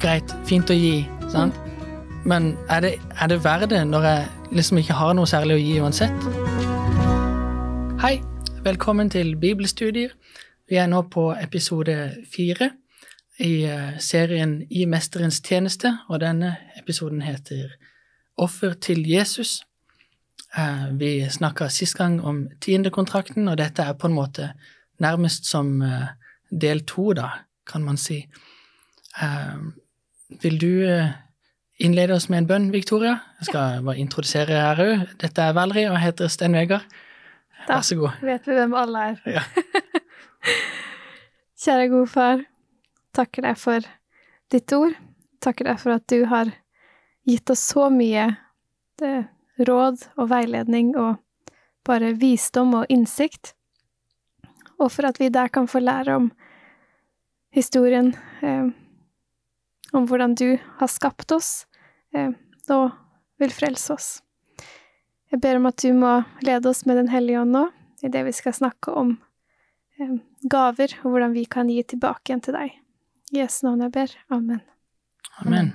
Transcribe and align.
greit, 0.00 0.32
fint 0.48 0.70
å 0.70 0.74
gi, 0.76 1.04
sant? 1.30 1.56
Men 2.26 2.54
er 2.72 2.80
det, 2.84 2.92
er 3.20 3.30
det 3.30 3.42
verdt 3.44 3.70
det 3.70 3.82
når 3.86 4.06
jeg 4.08 4.54
liksom 4.58 4.80
ikke 4.80 4.96
har 4.98 5.12
noe 5.16 5.28
særlig 5.28 5.58
å 5.58 5.62
gi 5.62 5.74
uansett? 5.84 6.28
Hei, 8.02 8.16
velkommen 8.64 9.12
til 9.12 9.34
bibelstudier. 9.40 10.14
Vi 10.70 10.80
er 10.80 10.88
nå 10.90 11.04
på 11.12 11.28
episode 11.36 11.96
fire 12.32 12.72
i 13.44 13.66
eh, 13.68 13.94
serien 14.00 14.62
I 14.70 14.86
mesterens 14.90 15.40
tjeneste, 15.44 15.92
og 16.08 16.22
denne 16.24 16.56
episoden 16.80 17.22
heter 17.24 17.76
Offer 18.40 18.74
til 18.80 19.04
Jesus. 19.06 19.60
Eh, 20.56 20.88
vi 20.98 21.20
snakka 21.30 21.68
sist 21.70 21.98
gang 21.98 22.18
om 22.24 22.46
tiendekontrakten, 22.64 23.46
og 23.48 23.60
dette 23.60 23.84
er 23.84 23.94
på 23.98 24.10
en 24.10 24.16
måte 24.16 24.50
nærmest 25.02 25.46
som 25.50 25.76
eh, 25.82 26.14
del 26.50 26.82
to, 26.88 27.12
da, 27.14 27.30
kan 27.68 27.84
man 27.84 28.00
si. 28.00 28.24
Vil 30.42 30.58
du 30.60 30.72
innlede 31.78 32.16
oss 32.16 32.28
med 32.28 32.42
en 32.42 32.50
bønn, 32.50 32.70
Victoria? 32.72 33.18
Jeg 33.40 33.50
skal 33.50 33.84
bare 33.86 34.02
introdusere 34.02 34.60
her 34.60 34.82
òg. 34.82 35.06
Dette 35.22 35.42
er 35.42 35.56
Valerie 35.56 35.90
og 35.90 35.98
jeg 35.98 36.06
heter 36.08 36.32
Sten 36.32 36.56
Vegard. 36.56 36.86
Vær 37.68 37.84
så 37.86 37.96
god. 37.96 38.18
Da 38.20 38.28
vet 38.28 38.48
vi 38.48 38.56
hvem 38.58 38.74
alle 38.76 39.04
er. 39.10 39.20
Ja. 39.38 39.44
Kjære 41.64 41.88
gode 41.88 42.10
far, 42.12 42.42
takker 43.16 43.46
deg 43.46 43.56
for 43.56 43.86
ditt 44.52 44.72
ord. 44.76 44.92
Takker 45.44 45.70
deg 45.70 45.80
for 45.80 45.96
at 45.96 46.04
du 46.12 46.26
har 46.28 46.50
gitt 47.24 47.50
oss 47.52 47.62
så 47.72 47.88
mye 47.92 48.26
det, 49.00 49.14
råd 49.64 50.04
og 50.18 50.30
veiledning 50.30 50.92
og 50.98 51.16
bare 51.84 52.14
visdom 52.18 52.74
og 52.80 52.90
innsikt, 52.92 53.52
og 54.80 54.90
for 54.92 55.08
at 55.08 55.20
vi 55.20 55.30
der 55.32 55.52
kan 55.52 55.68
få 55.70 55.82
lære 55.84 56.16
om 56.16 56.30
historien, 57.54 58.14
eh, 58.42 58.72
om 59.94 60.06
hvordan 60.08 60.34
du 60.34 60.56
har 60.78 60.90
skapt 60.90 61.32
oss 61.32 61.66
eh, 62.14 62.32
og 62.72 62.90
vil 63.42 63.52
frelse 63.54 63.94
oss. 63.94 64.08
Jeg 65.30 65.40
ber 65.42 65.58
om 65.58 65.68
at 65.70 65.80
du 65.82 65.90
må 65.96 66.16
lede 66.46 66.70
oss 66.70 66.84
med 66.86 66.98
Den 67.00 67.10
hellige 67.10 67.40
ånd 67.42 67.54
nå, 67.54 67.64
i 68.02 68.10
det 68.12 68.24
vi 68.26 68.34
skal 68.34 68.54
snakke 68.54 68.94
om 68.94 69.16
eh, 69.98 70.18
gaver, 70.50 70.98
og 71.02 71.14
hvordan 71.14 71.34
vi 71.34 71.46
kan 71.50 71.70
gi 71.70 71.82
tilbake 71.94 72.30
igjen 72.30 72.44
til 72.44 72.58
deg. 72.58 72.76
I 73.32 73.40
Jesu 73.42 73.64
navn 73.66 73.86
jeg 73.86 73.94
ber. 73.94 74.18
Amen. 74.34 74.60
Amen. 75.42 75.72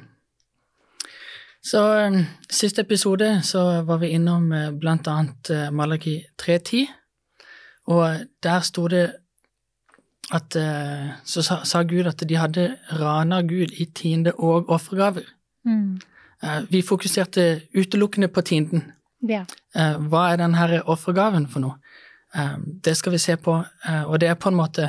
Så 1.61 1.81
um, 2.07 2.21
siste 2.47 2.85
episode 2.85 3.41
så 3.43 3.81
var 3.83 3.99
vi 3.99 4.13
innom 4.15 4.47
blant 4.79 5.09
annet 5.11 5.51
Malaki 5.75 6.21
3.10, 6.39 6.85
og 7.91 8.29
der 8.43 8.63
sto 8.63 8.87
det 8.87 9.09
at 10.31 10.55
uh, 10.55 11.09
Så 11.23 11.41
sa, 11.41 11.63
sa, 11.63 11.83
Gud 11.83 12.07
at 12.07 12.23
de 12.29 12.35
hadde 12.37 12.77
rana 12.99 13.41
Gud 13.41 13.73
i 13.77 13.85
tiende 13.85 14.33
og 14.37 14.69
offergaver. 14.69 15.25
Mm. 15.65 15.99
Uh, 16.43 16.71
vi 16.71 16.81
fokuserte 16.81 17.61
utelukkende 17.77 18.27
på 18.27 18.41
tienden. 18.41 18.91
Ja. 19.29 19.45
Uh, 19.75 19.97
hva 20.07 20.29
er 20.31 20.41
denne 20.43 20.83
offergaven 20.85 21.47
for 21.47 21.59
noe? 21.65 21.81
det 22.85 22.93
skal 22.93 23.11
vi 23.11 23.17
se 23.17 23.33
på, 23.41 23.55
og 24.05 24.19
det 24.21 24.27
er 24.29 24.35
på 24.37 24.51
en 24.51 24.55
måte 24.55 24.83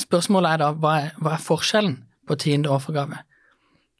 Spørsmålet 0.00 0.50
er 0.50 0.60
da 0.62 0.70
hva 0.72 0.92
er, 1.02 1.10
hva 1.20 1.34
er 1.34 1.42
forskjellen 1.44 1.98
på 2.28 2.36
tiende 2.40 2.70
offergave? 2.72 3.18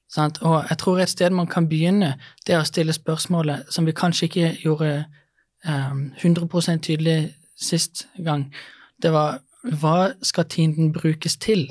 Sant? 0.09 0.43
Og 0.43 0.65
jeg 0.71 0.79
tror 0.79 0.99
et 0.99 1.09
sted 1.09 1.31
man 1.31 1.47
kan 1.47 1.69
begynne, 1.69 2.15
det 2.47 2.55
er 2.55 2.63
å 2.63 2.69
stille 2.69 2.93
spørsmålet 2.97 3.69
som 3.69 3.85
vi 3.85 3.93
kanskje 3.93 4.31
ikke 4.31 4.51
gjorde 4.63 5.05
um, 5.69 6.13
100% 6.17 6.83
tydelig 6.89 7.35
sist 7.63 8.07
gang. 8.19 8.49
Det 9.03 9.13
var 9.15 9.41
hva 9.63 10.13
skal 10.23 10.49
tiden 10.51 10.93
brukes 10.93 11.37
til? 11.37 11.69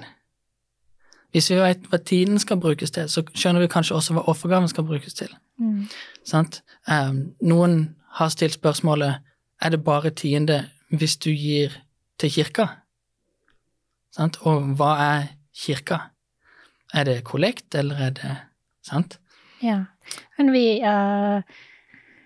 Hvis 1.32 1.50
vi 1.52 1.60
vet 1.60 1.88
hva 1.92 2.00
tiden 2.04 2.40
skal 2.40 2.60
brukes 2.60 2.92
til, 2.92 3.08
så 3.10 3.24
skjønner 3.36 3.64
vi 3.64 3.72
kanskje 3.72 3.96
også 3.96 4.16
hva 4.16 4.26
offergaven 4.32 4.68
skal 4.72 4.88
brukes 4.88 5.16
til. 5.16 5.32
Mm. 5.60 5.88
Um, 6.92 7.20
noen 7.42 7.76
har 8.18 8.32
stilt 8.32 8.60
spørsmålet 8.60 9.20
er 9.62 9.70
det 9.70 9.84
bare 9.84 10.12
tiende 10.12 10.64
hvis 10.92 11.18
du 11.18 11.30
gir 11.32 11.76
til 12.20 12.32
kirka. 12.32 12.68
Sant? 14.12 14.42
Og 14.44 14.74
hva 14.80 14.92
er 15.00 15.28
kirka? 15.56 16.00
Er 16.94 17.08
det 17.08 17.24
kollekt, 17.24 17.76
eller 17.76 17.96
er 18.08 18.16
det 18.16 18.32
sant? 18.84 19.20
Ja, 19.64 19.84
men 20.38 20.52
vi, 20.52 20.82
uh, 20.84 21.40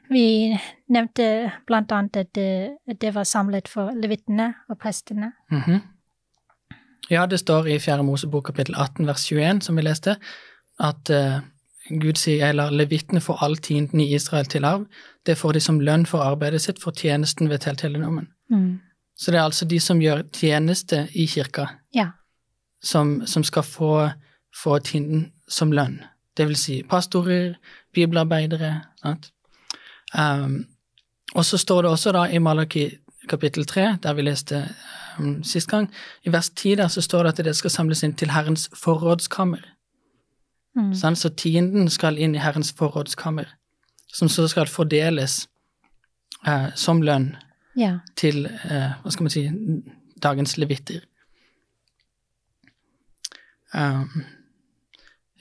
vi 0.10 0.58
nevnte 0.90 1.52
blant 1.68 1.92
annet 1.92 2.18
at 2.18 2.32
det, 2.36 2.78
at 2.88 3.02
det 3.02 3.14
var 3.16 3.24
samlet 3.24 3.68
for 3.68 3.92
levittene 3.96 4.54
og 4.70 4.78
prestene. 4.78 5.32
Mm 5.52 5.62
-hmm. 5.62 5.80
Ja, 7.10 7.26
det 7.26 7.40
står 7.40 7.68
i 7.68 7.80
Fjerde 7.80 8.04
Mosebok 8.04 8.46
kapittel 8.46 8.76
18 8.76 9.08
vers 9.08 9.26
21, 9.26 9.62
som 9.62 9.76
vi 9.76 9.82
leste, 9.82 10.16
at 10.80 11.10
uh, 11.10 11.40
Gud 12.02 12.14
sier 12.14 12.46
jeg 12.46 12.56
lar 12.56 12.70
levittene 12.70 13.22
få 13.22 13.38
all 13.42 13.58
tienden 13.58 14.00
i 14.00 14.16
Israel 14.16 14.46
til 14.46 14.66
arv. 14.66 14.86
Det 15.26 15.38
får 15.38 15.52
de 15.52 15.60
som 15.60 15.80
lønn 15.80 16.06
for 16.06 16.18
arbeidet 16.18 16.62
sitt 16.62 16.84
for 16.84 16.92
tjenesten 16.92 17.50
ved 17.50 17.60
telthelligdommen. 17.60 18.28
Mm. 18.50 18.80
Så 19.18 19.32
det 19.32 19.38
er 19.38 19.44
altså 19.44 19.66
de 19.66 19.80
som 19.80 20.02
gjør 20.02 20.24
tjeneste 20.34 21.08
i 21.14 21.26
kirka, 21.26 21.66
ja. 21.94 22.08
som, 22.84 23.28
som 23.28 23.44
skal 23.44 23.64
få 23.64 24.10
få 24.64 24.80
tinden 24.80 25.32
som 25.48 25.72
lønn. 25.72 26.00
Det 26.38 26.48
vil 26.48 26.58
si 26.60 26.82
pastorer, 26.90 27.56
bibelarbeidere. 27.94 28.82
Sant? 29.02 29.32
Um, 30.18 30.66
og 31.36 31.46
så 31.46 31.58
står 31.58 31.82
det 31.82 31.92
også 31.92 32.12
da 32.16 32.26
i 32.32 32.40
Malaki 32.40 32.90
kapittel 33.30 33.66
3, 33.66 33.98
der 34.04 34.14
vi 34.14 34.22
leste 34.22 34.62
um, 35.20 35.44
sist 35.44 35.70
gang, 35.70 35.90
i 36.24 36.32
vers 36.32 36.50
10 36.50 36.76
der 36.76 36.88
så 36.88 37.02
står 37.02 37.24
det 37.24 37.34
at 37.34 37.46
det 37.46 37.56
skal 37.56 37.74
samles 37.74 38.04
inn 38.04 38.14
til 38.14 38.32
Herrens 38.32 38.70
forrådskammer. 38.74 39.64
Mm. 40.76 40.94
Sånn, 40.96 41.16
så 41.16 41.30
tienden 41.30 41.90
skal 41.90 42.20
inn 42.20 42.36
i 42.36 42.44
Herrens 42.44 42.74
forrådskammer, 42.76 43.50
som 44.12 44.30
så 44.30 44.48
skal 44.52 44.72
fordeles 44.72 45.46
uh, 46.48 46.72
som 46.76 47.02
lønn 47.04 47.34
ja. 47.80 48.00
til 48.16 48.46
uh, 48.48 48.96
hva 49.02 49.12
skal 49.12 49.28
man 49.28 49.36
si, 49.36 49.46
dagens 50.24 50.58
levitter. 50.58 51.04
Um, 53.76 54.24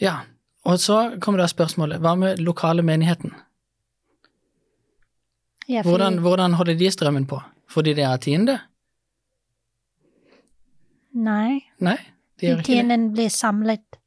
ja, 0.01 0.21
og 0.65 0.81
så 0.81 1.17
kommer 1.23 1.43
da 1.43 1.51
spørsmålet, 1.51 2.01
hva 2.03 2.15
med 2.19 2.41
lokale 2.43 2.83
menigheten? 2.83 3.35
Hvordan, 5.67 6.19
hvordan, 6.19 6.53
holder 6.53 6.75
de 6.75 6.91
strømmen 6.91 7.27
på? 7.27 7.41
Fordi 7.69 7.95
det 7.95 8.05
er 8.05 8.17
tiende? 8.17 8.59
Nei. 11.15 11.61
Nei, 11.79 11.99
de. 12.41 12.57
Tienden 12.63 13.13
blir 13.13 13.29
samlet 13.29 14.01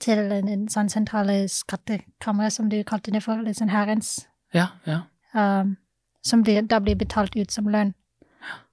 til 0.00 0.18
en 0.32 0.68
sånn 0.68 0.90
sentrale 0.92 1.44
skattekammer, 1.48 2.52
som 2.52 2.68
du 2.70 2.82
kalte 2.86 3.14
det 3.14 3.22
for, 3.24 3.40
litt 3.42 3.58
sånn 3.58 3.72
herrens. 3.72 4.26
Ja, 4.54 4.68
ja. 4.86 5.02
Um, 5.34 5.76
som 6.24 6.44
blir, 6.44 6.62
da 6.62 6.78
blir 6.80 6.96
betalt 7.00 7.36
ut 7.36 7.50
som 7.52 7.68
lønn 7.68 7.94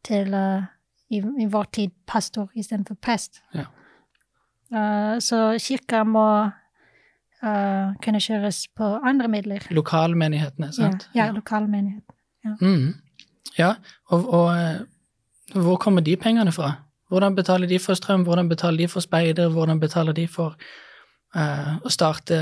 til 0.05 0.33
uh, 0.35 0.67
i, 1.09 1.21
i 1.21 1.47
vår 1.49 1.69
tid 1.73 1.93
pastor 2.07 2.51
istedenfor 2.55 2.99
prest. 3.01 3.41
Ja. 3.55 3.65
Uh, 4.71 5.17
så 5.23 5.57
kirka 5.59 6.03
må 6.07 6.25
uh, 7.43 7.93
kunne 8.03 8.21
kjøres 8.21 8.65
på 8.77 8.87
andre 9.03 9.27
midler. 9.31 9.65
Lokalmenighetene, 9.71 10.71
sant? 10.73 11.07
Ja, 11.15 11.25
ja 11.25 11.31
lokalmenighetene. 11.35 12.17
Ja. 12.45 12.55
Mm. 12.61 12.93
ja. 13.57 13.73
Og, 14.09 14.33
og, 14.33 14.47
uh, 14.55 15.61
hvor 15.61 15.77
kommer 15.81 16.01
de 16.01 16.15
pengene 16.17 16.51
fra? 16.51 16.73
Hvordan 17.11 17.35
betaler 17.35 17.67
de 17.67 17.79
for 17.79 17.93
strøm, 17.93 18.23
hvordan 18.23 18.49
betaler 18.49 18.77
de 18.77 18.87
for 18.87 19.03
speider, 19.03 19.49
hvordan 19.49 19.79
betaler 19.79 20.15
de 20.15 20.27
for 20.31 20.55
å 21.35 21.89
starte 21.91 22.37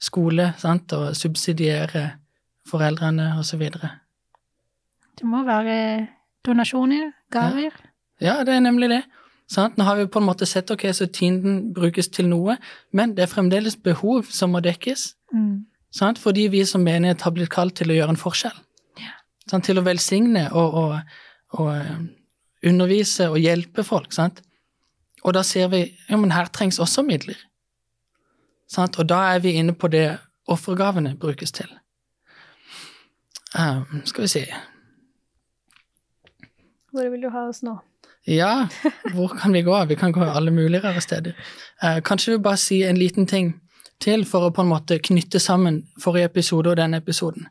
skole 0.00 0.52
sant? 0.60 0.92
og 0.92 1.16
subsidiere 1.16 2.04
foreldrene 2.68 3.34
osv.? 3.40 3.66
Det 5.18 5.28
må 5.28 5.42
være 5.44 6.06
donasjoner, 6.46 7.12
gaver. 7.30 7.76
Ja. 8.20 8.38
ja, 8.38 8.44
det 8.44 8.54
er 8.54 8.64
nemlig 8.64 8.90
det. 8.92 9.02
Sant? 9.48 9.78
Nå 9.78 9.84
har 9.84 9.96
vi 9.96 10.08
på 10.12 10.20
en 10.20 10.28
måte 10.28 10.46
sett 10.46 10.70
ok, 10.70 10.90
så 10.92 11.06
tiden 11.06 11.72
brukes 11.74 12.10
til 12.12 12.28
noe, 12.28 12.58
men 12.92 13.14
det 13.16 13.24
er 13.24 13.32
fremdeles 13.32 13.78
behov 13.80 14.28
som 14.34 14.52
må 14.52 14.60
dekkes. 14.64 15.14
Mm. 15.32 15.64
Sant? 15.94 16.20
Fordi 16.20 16.48
vi 16.52 16.64
som 16.68 16.84
menighet 16.84 17.24
har 17.24 17.32
blitt 17.32 17.52
kalt 17.54 17.78
til 17.80 17.92
å 17.92 17.96
gjøre 17.96 18.14
en 18.14 18.20
forskjell. 18.20 18.58
Ja. 19.00 19.14
Sant? 19.48 19.64
Til 19.64 19.80
å 19.80 19.86
velsigne 19.86 20.50
og, 20.52 20.76
og, 20.82 21.16
og, 21.56 21.72
eh, 21.72 21.96
undervise 22.68 23.30
og 23.32 23.40
hjelpe 23.40 23.86
folk. 23.86 24.12
Sant? 24.12 24.42
Og 25.24 25.34
da 25.34 25.42
ser 25.42 25.72
vi 25.72 25.82
ja, 25.86 26.16
men 26.16 26.34
her 26.36 26.52
trengs 26.52 26.78
også 26.82 27.06
midler. 27.06 27.40
Sant? 28.68 29.00
Og 29.00 29.08
da 29.08 29.24
er 29.32 29.40
vi 29.44 29.56
inne 29.56 29.72
på 29.72 29.88
det 29.88 30.10
offergavene 30.48 31.16
brukes 31.16 31.52
til. 31.56 31.72
Um, 33.56 34.02
skal 34.04 34.22
vi 34.22 34.28
se 34.28 34.40
Hvor 36.92 37.08
vil 37.08 37.22
du 37.22 37.30
ha 37.32 37.46
oss 37.48 37.62
nå? 37.64 37.78
Ja, 38.28 38.68
hvor 39.14 39.32
kan 39.38 39.52
vi 39.56 39.62
gå? 39.64 39.84
Vi 39.88 39.96
kan 39.96 40.12
gå 40.12 40.24
alle 40.24 40.50
mulige 40.50 40.82
rare 40.84 41.00
steder. 41.00 41.32
Eh, 41.82 42.00
kanskje 42.04 42.34
du 42.36 42.42
bare 42.44 42.60
si 42.60 42.82
en 42.84 42.98
liten 42.98 43.26
ting 43.26 43.54
til 44.00 44.24
for 44.28 44.48
å 44.48 44.52
på 44.54 44.62
en 44.62 44.68
måte 44.68 44.98
knytte 45.00 45.40
sammen 45.40 45.82
forrige 46.02 46.28
episode 46.28 46.70
og 46.70 46.76
denne 46.76 47.00
episoden. 47.00 47.48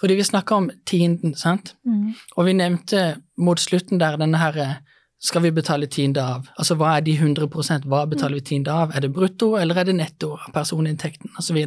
Fordi 0.00 0.14
vi 0.14 0.24
snakka 0.24 0.54
om 0.54 0.70
tienden, 0.86 1.34
sant? 1.34 1.74
Mm. 1.86 2.14
Og 2.36 2.46
vi 2.46 2.54
nevnte 2.54 3.02
mot 3.38 3.60
slutten 3.60 3.98
der 3.98 4.16
denne 4.20 4.38
her 4.38 4.78
skal 5.22 5.42
vi 5.42 5.52
betale 5.54 5.86
tiende 5.86 6.22
av? 6.22 6.48
Altså 6.58 6.74
hva 6.78 6.96
er 6.96 7.04
de 7.06 7.14
100% 7.18 7.86
hva 7.86 8.02
betaler 8.10 8.40
vi 8.40 8.46
tiende 8.52 8.74
av? 8.74 8.94
Er 8.94 9.04
det 9.04 9.12
brutto, 9.14 9.54
eller 9.58 9.78
er 9.78 9.86
det 9.86 9.94
netto 9.94 10.32
av 10.34 10.50
personinntekten, 10.54 11.30
osv.? 11.38 11.60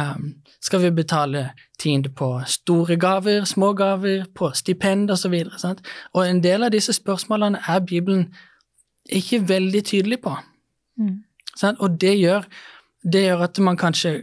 Um, 0.00 0.34
skal 0.60 0.80
vi 0.80 0.90
betale 0.90 1.50
tiende 1.78 2.08
på 2.08 2.40
store 2.46 2.96
gaver, 2.96 3.44
små 3.44 3.72
gaver, 3.72 4.24
på 4.34 4.50
stipend 4.54 5.10
osv.? 5.10 5.34
Og, 5.34 5.82
og 6.12 6.28
en 6.28 6.40
del 6.42 6.64
av 6.64 6.72
disse 6.72 6.94
spørsmålene 6.96 7.60
er 7.68 7.84
Bibelen 7.84 8.30
ikke 9.04 9.42
veldig 9.48 9.84
tydelig 9.84 10.20
på. 10.22 10.36
Mm. 10.98 11.18
Sant? 11.56 11.80
Og 11.80 12.00
det 12.00 12.14
gjør, 12.18 12.46
det 13.12 13.26
gjør 13.26 13.44
at 13.48 13.58
man 13.58 13.76
kanskje 13.76 14.22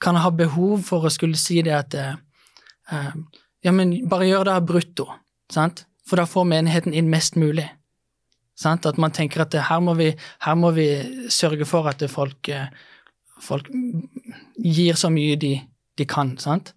kan 0.00 0.16
ha 0.16 0.30
behov 0.30 0.82
for 0.82 1.04
å 1.04 1.12
skulle 1.12 1.38
si 1.38 1.60
det 1.62 1.76
at 1.76 1.94
uh, 1.94 3.12
Ja, 3.60 3.74
men 3.76 3.92
bare 4.08 4.26
gjør 4.26 4.48
det 4.48 4.52
av 4.56 4.66
brutto, 4.66 5.04
sant? 5.52 5.84
For 6.08 6.16
da 6.16 6.24
får 6.26 6.46
menigheten 6.48 6.94
inn 6.96 7.10
mest 7.12 7.36
mulig. 7.36 7.66
Sant? 8.58 8.86
At 8.88 8.98
man 8.98 9.12
tenker 9.12 9.44
at 9.44 9.52
det, 9.52 9.66
her, 9.68 9.82
må 9.84 9.94
vi, 9.98 10.08
her 10.44 10.56
må 10.58 10.72
vi 10.74 10.86
sørge 11.30 11.68
for 11.68 11.86
at 11.90 12.02
folk, 12.10 12.48
eh, 12.48 12.72
folk 13.42 13.68
gir 14.58 14.98
så 14.98 15.10
mye 15.12 15.36
de, 15.40 15.54
de 15.98 16.06
kan. 16.08 16.36
sant? 16.38 16.74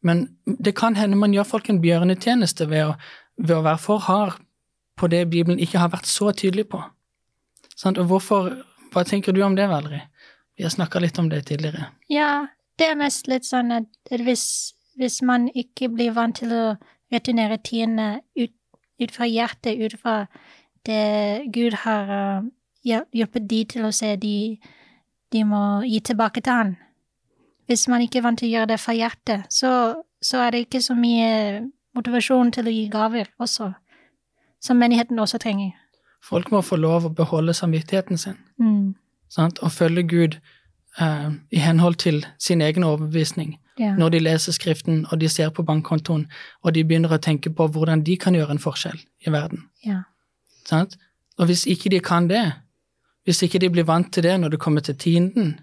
Men 0.00 0.28
det 0.44 0.76
kan 0.78 0.96
hende 0.96 1.18
man 1.18 1.34
gjør 1.34 1.48
folk 1.48 1.70
en 1.70 1.80
bjørnetjeneste 1.82 2.68
ved 2.70 2.92
å, 2.92 2.92
ved 3.38 3.56
å 3.56 3.64
være 3.66 3.82
for 3.82 4.04
hard 4.06 4.38
på 4.98 5.08
det 5.10 5.28
Bibelen 5.30 5.60
ikke 5.62 5.78
har 5.78 5.92
vært 5.92 6.06
så 6.10 6.32
tydelig 6.32 6.68
på. 6.72 6.82
Sant? 7.78 7.98
Og 7.98 8.10
hvorfor, 8.10 8.64
Hva 8.92 9.04
tenker 9.04 9.34
du 9.36 9.42
om 9.44 9.56
det, 9.56 9.68
Valerie? 9.68 10.08
Vi 10.56 10.64
har 10.64 10.70
snakka 10.72 10.98
litt 10.98 11.18
om 11.18 11.28
det 11.28 11.44
tidligere. 11.46 11.90
Ja, 12.10 12.48
det 12.80 12.86
er 12.88 12.96
mest 12.98 13.28
litt 13.28 13.46
sånn 13.46 13.70
at, 13.74 13.90
hvis, 14.10 14.74
hvis, 14.98 15.20
man 15.22 15.50
ikke 15.54 15.90
blir 15.92 16.14
vant 16.16 16.40
til 16.40 16.54
å 16.54 16.62
returnere 17.12 17.60
tiende 17.62 18.22
ut, 18.38 18.54
ut, 18.98 19.12
fra 19.12 19.28
hjertet, 19.28 19.78
ut 19.78 19.94
fra 20.00 20.16
det 20.88 21.50
Gud 21.54 21.76
har 21.84 22.10
uh, 22.10 22.48
hjulpet 22.82 23.46
de 23.50 23.60
til 23.74 23.86
å 23.86 23.92
se 23.94 24.14
de, 24.16 24.58
de 25.32 25.44
må 25.44 25.62
gi 25.84 26.00
tilbake 26.00 26.40
til 26.40 26.52
han. 26.52 26.76
Hvis 27.68 27.88
man 27.88 28.00
ikke 28.04 28.20
er 28.20 28.24
vant 28.24 28.40
til 28.40 28.48
å 28.48 28.52
gjøre 28.52 28.70
det 28.72 28.78
fra 28.80 28.94
hjertet, 28.96 29.50
så, 29.52 29.72
så 30.24 30.44
er 30.44 30.54
det 30.54 30.62
ikke 30.66 30.80
så 30.82 30.96
mye 30.96 31.66
motivasjon 31.96 32.52
til 32.54 32.70
å 32.70 32.72
gi 32.72 32.86
gaver 32.92 33.28
også, 33.38 33.72
som 34.60 34.80
menigheten 34.80 35.18
også 35.20 35.40
trenger. 35.42 35.74
Folk 36.24 36.50
må 36.50 36.62
få 36.64 36.78
lov 36.80 37.06
å 37.06 37.12
beholde 37.14 37.54
samvittigheten 37.54 38.18
sin. 38.18 38.40
Mm 38.58 38.96
sant? 39.28 39.58
og 39.58 39.72
følge 39.72 40.02
Gud 40.02 40.38
eh, 41.00 41.30
i 41.50 41.56
henhold 41.56 41.94
til 41.94 42.26
sin 42.38 42.60
egen 42.60 42.84
overbevisning. 42.84 43.58
Ja. 43.78 43.94
Når 43.94 44.08
de 44.08 44.18
leser 44.18 44.52
Skriften 44.52 45.06
og 45.10 45.20
de 45.20 45.28
ser 45.28 45.50
på 45.50 45.62
bankkontoen 45.62 46.26
og 46.62 46.74
de 46.74 46.84
begynner 46.84 47.14
å 47.14 47.22
tenke 47.22 47.50
på 47.50 47.66
hvordan 47.66 48.02
de 48.02 48.16
kan 48.16 48.34
gjøre 48.34 48.56
en 48.56 48.62
forskjell 48.62 48.98
i 49.26 49.32
verden. 49.32 49.68
Ja. 49.86 50.02
Sant? 50.66 50.98
Og 51.38 51.46
hvis 51.46 51.66
ikke 51.66 51.90
de 51.90 52.00
kan 52.00 52.26
det, 52.28 52.52
hvis 53.28 53.42
ikke 53.44 53.60
de 53.60 53.68
blir 53.68 53.84
vant 53.84 54.08
til 54.08 54.24
det 54.24 54.38
når 54.40 54.54
det 54.54 54.60
kommer 54.62 54.84
til 54.84 54.96
tienden, 54.96 55.58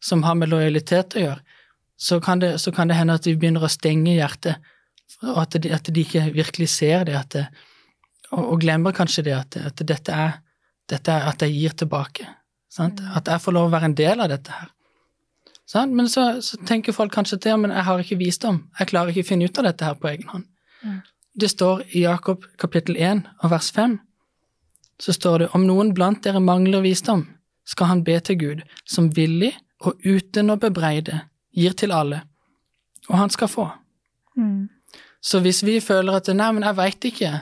som 0.00 0.22
har 0.24 0.38
med 0.40 0.48
lojalitet 0.48 1.18
å 1.18 1.24
gjøre, 1.26 1.58
så 2.00 2.16
kan 2.24 2.40
det, 2.40 2.54
så 2.62 2.72
kan 2.72 2.88
det 2.88 2.96
hende 2.96 3.18
at 3.18 3.26
de 3.28 3.36
begynner 3.36 3.66
å 3.66 3.68
stenge 3.68 4.14
hjertet, 4.14 4.56
og 5.26 5.42
at 5.42 5.58
de, 5.60 5.68
at 5.76 5.90
de 5.92 6.00
ikke 6.00 6.30
virkelig 6.32 6.70
ser 6.72 7.04
det, 7.04 7.20
det 7.34 7.44
og, 8.30 8.40
og, 8.40 8.56
glemmer 8.62 8.96
kanskje 8.96 9.26
det, 9.28 9.36
at, 9.36 9.58
at 9.68 9.84
dette, 9.84 10.16
er, 10.16 10.38
dette 10.88 11.12
er 11.12 11.28
at 11.28 11.44
jeg 11.44 11.58
gir 11.58 11.76
tilbake. 11.82 12.24
Sant? 12.72 13.02
At 13.12 13.28
jeg 13.28 13.42
får 13.44 13.56
lov 13.58 13.68
å 13.68 13.74
være 13.74 13.90
en 13.90 13.98
del 13.98 14.22
av 14.24 14.30
dette 14.32 14.54
her. 14.54 14.70
Sant? 15.68 15.92
Men 15.92 16.08
så, 16.08 16.30
så, 16.40 16.56
tenker 16.66 16.96
folk 16.96 17.12
kanskje 17.12 17.42
til 17.44 17.60
men 17.60 17.74
jeg 17.74 17.84
har 17.90 18.00
ikke 18.00 18.20
visdom, 18.22 18.62
jeg 18.78 18.94
klarer 18.94 19.12
ikke 19.12 19.26
å 19.26 19.32
finne 19.34 19.50
ut 19.50 19.60
av 19.60 19.68
dette 19.68 19.90
her 19.90 19.98
på 20.00 20.08
egen 20.14 20.30
hånd. 20.30 20.46
Mm. 20.86 21.00
Det 21.44 21.50
står 21.52 21.84
i 21.90 22.06
Jakob 22.06 22.48
kapittel 22.58 22.96
1 22.96 23.26
og 23.42 23.52
vers 23.52 23.68
5, 23.76 23.98
så 25.00 25.12
står 25.16 25.38
det 25.38 25.48
om 25.56 25.66
noen 25.66 25.94
blant 25.96 26.22
dere 26.24 26.42
mangler 26.44 26.84
visdom, 26.84 27.26
skal 27.64 27.92
han 27.92 28.04
be 28.04 28.18
til 28.20 28.38
Gud, 28.38 28.64
som 28.84 29.10
villig 29.16 29.52
og 29.80 30.00
uten 30.04 30.52
å 30.52 30.58
bebreide 30.60 31.22
gir 31.56 31.76
til 31.76 31.94
alle, 31.94 32.22
og 33.08 33.16
han 33.18 33.32
skal 33.32 33.48
få. 33.48 33.66
Mm. 34.36 34.68
Så 35.20 35.40
hvis 35.44 35.62
vi 35.64 35.80
føler 35.84 36.16
at 36.16 36.28
nei, 36.32 36.50
men 36.56 36.64
jeg 36.64 36.78
veit 36.78 37.06
ikke 37.10 37.32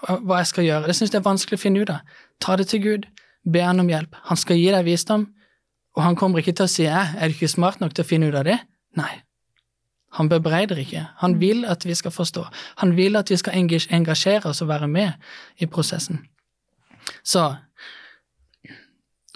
hva 0.00 0.40
jeg 0.40 0.50
skal 0.50 0.66
gjøre, 0.66 0.86
det 0.88 0.96
syns 0.96 1.12
jeg 1.12 1.20
er 1.20 1.26
vanskelig 1.28 1.58
å 1.60 1.62
finne 1.62 1.82
ut 1.82 1.92
av, 1.92 2.04
ta 2.40 2.56
det 2.56 2.70
til 2.72 2.82
Gud. 2.84 3.08
Be 3.44 3.62
han 3.64 3.80
om 3.80 3.88
hjelp. 3.88 4.16
Han 4.28 4.36
skal 4.36 4.58
gi 4.60 4.68
deg 4.72 4.84
visdom, 4.84 5.26
og 5.96 6.04
han 6.04 6.16
kommer 6.16 6.40
ikke 6.40 6.52
til 6.56 6.68
å 6.68 6.72
si 6.72 6.86
'er 6.86 7.28
du 7.28 7.34
ikke 7.34 7.48
smart 7.48 7.80
nok 7.80 7.94
til 7.94 8.04
å 8.04 8.08
finne 8.08 8.28
ut 8.28 8.34
av 8.34 8.44
det'? 8.44 8.60
Nei. 8.96 9.22
Han 10.18 10.28
bebreider 10.28 10.76
ikke. 10.76 11.06
Han 11.16 11.40
vil 11.40 11.64
at 11.64 11.86
vi 11.86 11.94
skal 11.94 12.10
forstå. 12.10 12.44
Han 12.76 12.96
vil 12.96 13.16
at 13.16 13.30
vi 13.30 13.36
skal 13.36 13.54
engasjere 13.54 14.46
oss 14.46 14.62
og 14.62 14.68
være 14.68 14.88
med 14.88 15.12
i 15.58 15.66
prosessen. 15.66 16.26
Så 17.22 17.56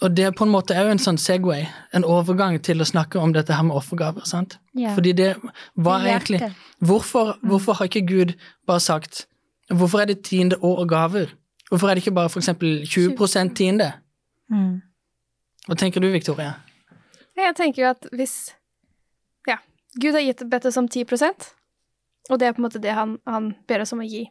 Og 0.02 0.16
det 0.16 0.34
på 0.36 0.44
en 0.44 0.50
måte 0.50 0.74
er 0.74 0.84
jo 0.84 0.90
en 0.92 0.98
sånn 0.98 1.16
Segway, 1.16 1.68
en 1.94 2.04
overgang 2.04 2.58
til 2.62 2.82
å 2.82 2.84
snakke 2.84 3.18
om 3.18 3.32
dette 3.32 3.54
her 3.54 3.62
med 3.62 3.76
offergaver. 3.76 4.26
sant? 4.26 4.58
Ja. 4.74 4.94
Fordi 4.94 5.12
det 5.12 5.36
var 5.76 6.04
egentlig 6.04 6.52
hvorfor, 6.78 7.38
hvorfor 7.42 7.78
har 7.78 7.88
ikke 7.88 8.06
Gud 8.06 8.34
bare 8.66 8.80
sagt 8.80 9.26
Hvorfor 9.72 10.00
er 10.00 10.04
det 10.04 10.24
tiende 10.24 10.58
år 10.60 10.82
og 10.82 10.88
gaver? 10.88 11.30
Hvorfor 11.70 11.88
er 11.88 11.94
det 11.94 12.02
ikke 12.02 12.14
bare 12.14 12.28
f.eks. 12.28 12.48
20% 12.48 13.54
tiende? 13.54 13.92
Mm. 14.50 14.82
Hva 15.66 15.74
tenker 15.74 16.00
du, 16.00 16.10
Victoria? 16.12 16.52
Jeg 17.36 17.56
tenker 17.56 17.82
jo 17.82 17.88
at 17.88 18.06
hvis 18.12 18.52
Ja, 19.48 19.56
Gud 20.00 20.12
har 20.12 20.20
gitt 20.20 20.44
bedt 20.50 20.66
oss 20.66 20.76
om 20.76 20.88
10% 20.88 21.54
og 22.30 22.40
det 22.40 22.48
er 22.48 22.56
på 22.56 22.62
en 22.62 22.66
måte 22.68 22.80
det 22.80 22.94
han, 22.96 23.18
han 23.28 23.52
ber 23.68 23.84
oss 23.84 23.92
om 23.92 24.00
å 24.00 24.08
gi. 24.08 24.24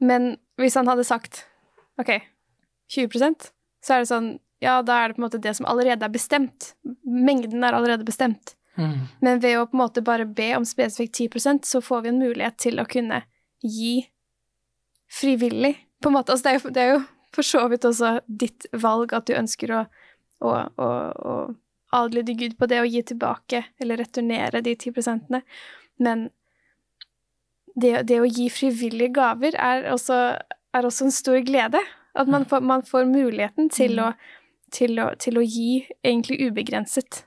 Men 0.00 0.36
hvis 0.60 0.76
han 0.78 0.88
hadde 0.88 1.04
sagt 1.04 1.44
OK, 2.00 2.14
20% 2.96 3.50
så 3.84 3.96
er 3.96 4.02
det 4.02 4.10
sånn 4.10 4.30
Ja, 4.60 4.80
da 4.84 4.98
er 5.00 5.08
det 5.08 5.16
på 5.16 5.22
en 5.22 5.24
måte 5.24 5.40
det 5.40 5.54
som 5.56 5.64
allerede 5.64 6.04
er 6.04 6.12
bestemt. 6.12 6.74
Mengden 7.00 7.62
er 7.64 7.72
allerede 7.72 8.04
bestemt. 8.04 8.54
Mm. 8.76 9.06
Men 9.24 9.40
ved 9.40 9.56
å 9.56 9.62
på 9.68 9.76
en 9.76 9.80
måte 9.80 10.02
bare 10.04 10.26
be 10.28 10.50
om 10.58 10.66
spesifikt 10.68 11.16
10% 11.16 11.64
så 11.68 11.80
får 11.80 12.02
vi 12.04 12.10
en 12.10 12.20
mulighet 12.20 12.58
til 12.60 12.76
å 12.80 12.84
kunne 12.88 13.22
gi 13.64 14.02
frivillig, 15.10 15.74
på 16.02 16.10
en 16.10 16.16
måte. 16.18 16.32
Altså, 16.32 16.44
det 16.44 16.52
er 16.52 16.58
jo, 16.58 16.74
det 16.74 16.82
er 16.82 16.92
jo 16.92 17.00
for 17.34 17.46
så 17.46 17.64
vidt 17.70 17.86
også 17.88 18.12
ditt 18.26 18.66
valg 18.84 19.14
at 19.16 19.26
du 19.28 19.34
ønsker 19.38 19.72
å, 19.74 19.80
å, 20.44 20.52
å, 20.52 20.90
å 21.32 21.34
adlyde 21.96 22.36
Gud 22.38 22.56
på 22.58 22.68
det 22.70 22.80
og 22.82 22.90
gi 22.90 23.02
tilbake 23.12 23.64
eller 23.82 24.00
returnere 24.04 24.62
de 24.66 24.76
ti 24.78 24.92
prosentene. 24.94 25.42
Men 25.98 26.28
det, 27.74 28.02
det, 28.08 28.20
å 28.20 28.28
gi 28.28 28.48
frivillige 28.52 29.14
gaver 29.18 29.56
er 29.58 29.90
også, 29.92 30.18
er 30.74 30.86
også, 30.86 31.08
en 31.08 31.14
stor 31.14 31.40
glede. 31.46 31.80
At 32.14 32.28
man 32.28 32.44
får, 32.44 32.60
man 32.60 32.82
får 32.82 33.06
muligheten 33.06 33.70
til, 33.70 33.98
mm. 33.98 34.06
å, 34.06 34.70
til, 34.74 34.98
å, 34.98 35.10
til, 35.18 35.38
å, 35.38 35.44
gi 35.46 35.84
egentlig 36.04 36.40
ubegrenset. 36.48 37.24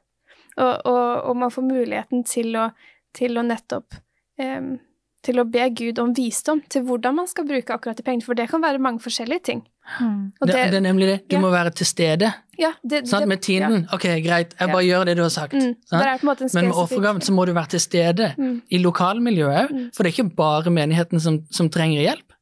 Og, 0.58 0.74
og, 0.86 1.06
og 1.30 1.38
man 1.40 1.54
får 1.54 1.66
muligheten 1.66 2.26
til 2.28 2.58
å, 2.60 2.70
til 3.16 3.40
å 3.40 3.46
nettopp 3.48 3.96
um, 4.42 4.76
til 5.24 5.40
å 5.40 5.46
be 5.48 5.68
Gud 5.76 6.00
om 6.04 6.12
visdom 6.16 6.62
til 6.72 6.84
hvordan 6.88 7.16
man 7.22 7.30
skal 7.32 7.48
bruke 7.48 7.76
akkurat 7.76 8.00
de 8.00 8.06
pengene, 8.06 8.26
for 8.26 8.38
det 8.38 8.50
kan 8.52 8.64
være 8.64 8.82
mange 8.84 9.00
forskjellige 9.04 9.46
ting. 9.48 9.62
Mm. 10.00 10.34
Det, 10.40 10.48
det, 10.48 10.58
det, 10.72 10.80
er 10.80 10.84
nemlig 10.84 11.08
det. 11.10 11.16
Du 11.32 11.38
ja. 11.38 11.42
må 11.44 11.52
være 11.52 11.72
til 11.76 11.88
stede. 11.88 12.30
Ja, 12.60 12.74
det, 12.84 13.04
sant? 13.10 13.28
Med 13.32 13.44
tiden. 13.44 13.84
Ja. 13.84 13.96
Ok, 13.96 14.08
greit, 14.24 14.56
jeg 14.60 14.72
bare 14.72 14.84
gjør 14.86 15.08
det 15.10 15.16
du 15.20 15.24
har 15.26 15.32
sagt. 15.34 15.56
Mm. 15.56 15.76
Men 15.92 16.68
med 16.68 16.76
offergaven 16.84 17.24
så 17.24 17.36
må 17.36 17.48
du 17.48 17.54
være 17.56 17.76
til 17.76 17.84
stede 17.84 18.34
mm. 18.38 18.54
i 18.70 18.84
lokalmiljøet 18.84 19.58
òg, 19.64 19.74
Mm. 19.74 19.90
for 19.96 20.04
det 20.04 20.12
er 20.12 20.18
ikke 20.18 20.36
bare 20.36 20.72
menigheten 20.74 21.22
som, 21.24 21.40
som 21.52 21.70
trenger 21.72 22.04
hjelp. 22.04 22.33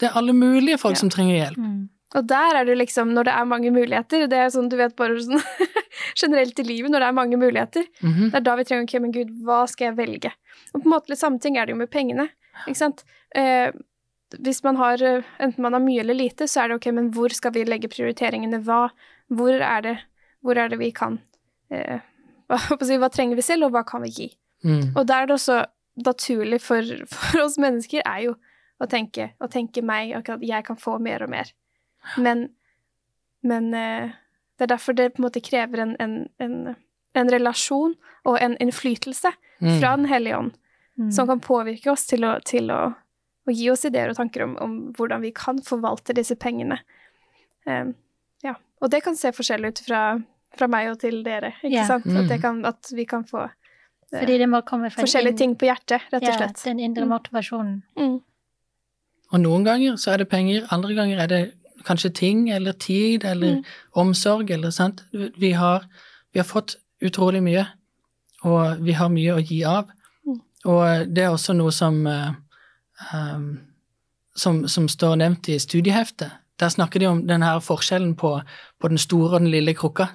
Det 0.00 0.08
er 0.10 0.16
alle 0.18 0.32
mulige 0.34 0.78
folk 0.78 0.94
Ja. 0.96 1.00
som 1.00 1.10
trenger 1.10 1.34
hjelp. 1.38 1.58
Mm. 1.58 1.88
Og 2.14 2.26
der 2.30 2.54
er 2.60 2.64
det 2.64 2.76
liksom, 2.78 3.10
når 3.14 3.24
det 3.24 3.32
er 3.34 3.44
mange 3.44 3.70
muligheter, 3.74 4.26
det 4.30 4.38
er 4.38 4.50
sånn 4.54 4.68
du 4.70 4.76
vet 4.76 4.94
bare 4.96 5.16
sånn 5.22 5.42
generelt 6.20 6.58
i 6.58 6.62
livet, 6.66 6.90
når 6.92 7.00
det 7.02 7.08
er 7.08 7.16
mange 7.16 7.36
muligheter, 7.40 7.84
Mhm. 8.02 8.30
det 8.30 8.34
er 8.38 8.40
da 8.46 8.54
vi 8.56 8.64
trenger, 8.64 8.84
ok, 8.84 9.00
men 9.02 9.12
Gud, 9.12 9.30
hva 9.44 9.64
skal 9.68 9.88
jeg 9.88 9.96
velge? 9.96 10.30
Og 10.74 10.82
på 10.82 10.86
en 10.86 10.92
måte 10.92 11.08
litt 11.10 11.18
samme 11.18 11.40
ting 11.40 11.56
er 11.58 11.66
det 11.66 11.74
jo 11.74 11.78
med 11.80 11.90
pengene, 11.90 12.28
ikke 12.68 12.76
sant? 12.76 13.04
Eh, 13.34 13.72
hvis 14.38 14.62
man 14.64 14.76
har, 14.76 14.94
eh, 15.02 15.22
enten 15.40 15.58
man 15.62 15.72
har 15.72 15.80
mye 15.80 16.00
eller 16.00 16.14
lite, 16.14 16.46
så 16.50 16.62
er 16.64 16.68
det 16.68 16.76
ok, 16.76 16.92
men 16.94 17.10
hvor 17.12 17.30
skal 17.34 17.52
vi 17.52 17.64
legge 17.64 17.88
prioriteringene? 17.90 18.62
Hva, 18.64 18.90
hvor 19.30 19.50
er 19.60 19.80
det, 19.82 19.98
hvor 20.42 20.56
er 20.56 20.68
det 20.68 20.78
vi 20.78 20.90
kan, 20.92 21.18
eh, 21.70 21.98
hva, 22.48 22.58
hva, 22.58 22.98
hva 22.98 23.10
trenger 23.10 23.34
vi 23.36 23.42
selv, 23.42 23.64
og 23.64 23.72
hva 23.72 23.84
kan 23.86 24.02
vi 24.02 24.10
gi? 24.10 24.30
Mm. 24.64 24.92
Og 24.96 25.06
da 25.06 25.22
er 25.22 25.26
det 25.26 25.34
også 25.34 25.64
naturlig 26.04 26.60
for, 26.60 26.82
for 27.14 27.42
oss 27.44 27.58
mennesker 27.58 28.02
er 28.06 28.22
jo 28.28 28.36
å 28.82 28.86
tenke, 28.90 29.30
og 29.40 29.50
tenke 29.50 29.82
meg, 29.82 30.14
og 30.16 30.28
at 30.28 30.42
jeg 30.42 30.64
kan 30.64 30.76
få 30.76 30.98
mer 31.00 31.22
og 31.22 31.30
mer. 31.30 31.52
Men, 32.18 32.48
men 33.42 33.72
eh, 33.74 34.10
det 34.58 34.66
er 34.66 34.72
derfor 34.74 34.92
det 34.98 35.12
på 35.14 35.22
en 35.22 35.26
måte 35.28 35.40
krever 35.44 35.78
en, 35.84 35.96
en, 36.00 36.16
en, 36.42 36.74
en 37.14 37.30
relasjon 37.30 37.94
og 38.24 38.38
en 38.42 38.56
innflytelse 38.60 39.34
Mm. 39.62 39.80
fra 39.80 39.96
Den 39.96 40.06
hellige 40.10 40.36
ånd, 40.36 40.52
Mm. 40.98 41.10
som 41.12 41.26
kan 41.26 41.40
påvirke 41.40 41.90
oss 41.90 42.06
til 42.06 42.24
å, 42.26 42.40
til 42.44 42.68
å, 42.70 42.92
å 43.46 43.50
gi 43.54 43.70
oss 43.70 43.84
ideer 43.84 44.10
og 44.10 44.16
tanker 44.18 44.42
om, 44.44 44.56
om 44.60 44.74
hvordan 44.92 45.22
vi 45.22 45.30
kan 45.34 45.58
forvalte 45.62 46.12
disse 46.14 46.34
pengene. 46.36 46.80
Um, 47.66 47.94
ja. 48.44 48.54
Og 48.82 48.90
det 48.90 49.00
kan 49.06 49.16
se 49.16 49.30
forskjellig 49.32 49.70
ut 49.72 49.80
fra, 49.86 50.00
fra 50.58 50.68
meg 50.68 50.90
og 50.90 50.98
til 51.00 51.22
dere, 51.24 51.54
ikke 51.62 51.72
yeah. 51.72 51.86
sant? 51.86 52.06
At, 52.06 52.28
det 52.28 52.36
Mm. 52.38 52.42
kan, 52.42 52.64
at 52.66 52.90
vi 52.92 53.04
kan 53.06 53.24
få 53.24 53.44
uh, 53.46 53.54
Fordi 54.10 54.38
det 54.42 54.48
må 54.50 54.60
komme 54.66 54.90
forskjellige 54.90 55.32
inn- 55.32 55.38
ting 55.38 55.54
på 55.56 55.66
hjertet, 55.70 56.02
rett 56.12 56.22
og 56.22 56.28
Ja, 56.28 56.50
den 56.64 56.80
indre 56.80 57.04
Mm. 57.06 57.10
motivasjonen. 57.14 57.82
Mm. 57.96 58.20
Og 59.34 59.42
noen 59.42 59.66
ganger 59.66 59.98
så 59.98 60.14
er 60.14 60.22
det 60.22 60.30
penger, 60.30 60.66
andre 60.70 60.94
ganger 60.94 61.22
er 61.24 61.30
det 61.30 61.42
kanskje 61.84 62.12
ting 62.14 62.46
eller 62.54 62.72
tid 62.72 63.24
eller 63.26 63.62
omsorg 63.92 64.50
eller 64.54 64.70
sant. 64.70 65.02
Vi 65.12 65.52
har, 65.52 65.84
vi 66.32 66.40
har 66.40 66.46
fått 66.48 66.76
utrolig 67.04 67.42
mye, 67.42 67.66
og 68.46 68.84
vi 68.84 68.94
har 68.96 69.10
mye 69.12 69.34
å 69.34 69.42
gi 69.42 69.60
av. 69.68 69.90
Mm. 70.24 70.40
Og 70.70 71.12
det 71.16 71.26
er 71.26 71.34
også 71.34 71.56
noe 71.56 71.74
som, 71.74 71.98
um, 72.06 73.50
som, 74.36 74.62
som 74.70 74.88
står 74.88 75.18
nevnt 75.20 75.50
i 75.52 75.58
studieheftet. 75.60 76.40
Der 76.60 76.70
snakker 76.70 77.02
de 77.02 77.10
om 77.10 77.24
denne 77.26 77.56
forskjellen 77.60 78.14
på, 78.16 78.36
på 78.78 78.92
den 78.92 79.02
store 79.02 79.34
og 79.34 79.42
den 79.42 79.50
lille 79.52 79.74
krukka. 79.74 80.08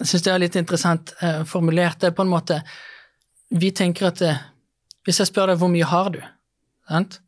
Jeg 0.00 0.10
syns 0.10 0.26
det 0.26 0.34
er 0.34 0.42
litt 0.42 0.58
interessant 0.58 1.14
uh, 1.22 1.42
formulert. 1.46 2.00
Det 2.00 2.10
er 2.10 2.18
på 2.18 2.26
en 2.26 2.34
måte 2.34 2.62
Vi 3.50 3.72
tenker 3.74 4.06
at 4.06 4.18
det, 4.22 4.36
Hvis 5.04 5.18
jeg 5.18 5.26
spør 5.26 5.50
deg 5.50 5.58
hvor 5.58 5.70
mye 5.72 5.86
har 5.86 6.10
du, 6.14 6.20
sant? 6.88 7.20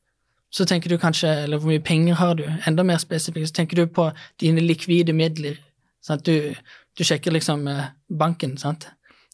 Så 0.53 0.67
tenker 0.69 0.91
du 0.91 0.99
kanskje 1.01 1.29
Eller 1.45 1.59
hvor 1.59 1.71
mye 1.71 1.81
penger 1.81 2.15
har 2.15 2.35
du? 2.35 2.45
Enda 2.67 2.85
mer 2.85 2.99
spesifikt, 3.01 3.49
så 3.49 3.55
tenker 3.55 3.77
du 3.77 3.87
på 3.87 4.11
dine 4.41 4.61
likvide 4.61 5.13
midler. 5.13 5.57
Sant? 6.05 6.27
Du, 6.27 6.55
du 6.99 7.05
sjekker 7.05 7.33
liksom 7.33 7.69
eh, 7.69 7.87
banken, 8.09 8.59
sant? 8.59 8.89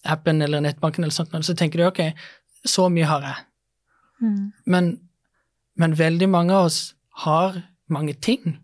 appen 0.04 0.42
eller 0.42 0.60
nettbanken, 0.60 1.04
eller 1.04 1.12
sånt, 1.12 1.44
så 1.44 1.54
tenker 1.54 1.78
du 1.78 1.86
ok, 1.88 2.00
så 2.64 2.88
mye 2.92 3.08
har 3.08 3.26
jeg. 3.26 3.44
Mm. 4.22 4.52
Men, 4.64 4.90
men 5.76 5.98
veldig 5.98 6.28
mange 6.28 6.54
av 6.54 6.68
oss 6.70 6.78
har 7.24 7.60
mange 7.90 8.14
ting. 8.14 8.58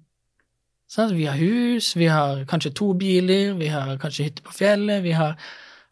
Sant? 0.90 1.14
Vi 1.14 1.26
har 1.26 1.38
hus, 1.38 1.94
vi 1.96 2.06
har 2.06 2.44
kanskje 2.50 2.74
to 2.74 2.92
biler, 2.98 3.54
vi 3.58 3.70
har 3.72 3.96
kanskje 3.98 4.28
hytte 4.28 4.46
på 4.46 4.54
fjellet, 4.54 5.02
vi 5.04 5.14
har 5.16 5.36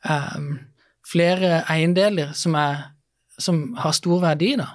um, 0.09 0.55
flere 1.07 1.63
eiendeler 1.71 2.33
som, 2.39 2.55
er, 2.55 2.93
som 3.39 3.73
har 3.79 3.99
stor 3.99 4.23
verdi, 4.23 4.55
da. 4.61 4.69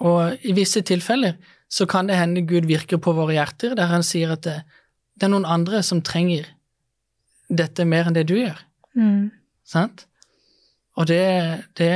Og 0.00 0.46
i 0.46 0.54
visse 0.56 0.82
tilfeller 0.86 1.36
så 1.70 1.86
kan 1.86 2.08
det 2.08 2.18
hende 2.18 2.46
Gud 2.48 2.66
virker 2.66 2.98
på 3.02 3.12
våre 3.14 3.36
hjerter, 3.36 3.76
der 3.78 3.90
han 3.92 4.04
sier 4.06 4.32
at 4.34 4.42
det, 4.46 4.56
det 5.14 5.28
er 5.28 5.34
noen 5.34 5.48
andre 5.48 5.82
som 5.86 6.02
trenger 6.02 6.48
dette 7.50 7.84
mer 7.86 8.08
enn 8.08 8.16
det 8.16 8.26
du 8.30 8.36
gjør. 8.38 8.58
Mm. 8.98 9.30
Sant? 9.66 10.06
Og 10.98 11.06
det, 11.10 11.22
det 11.78 11.92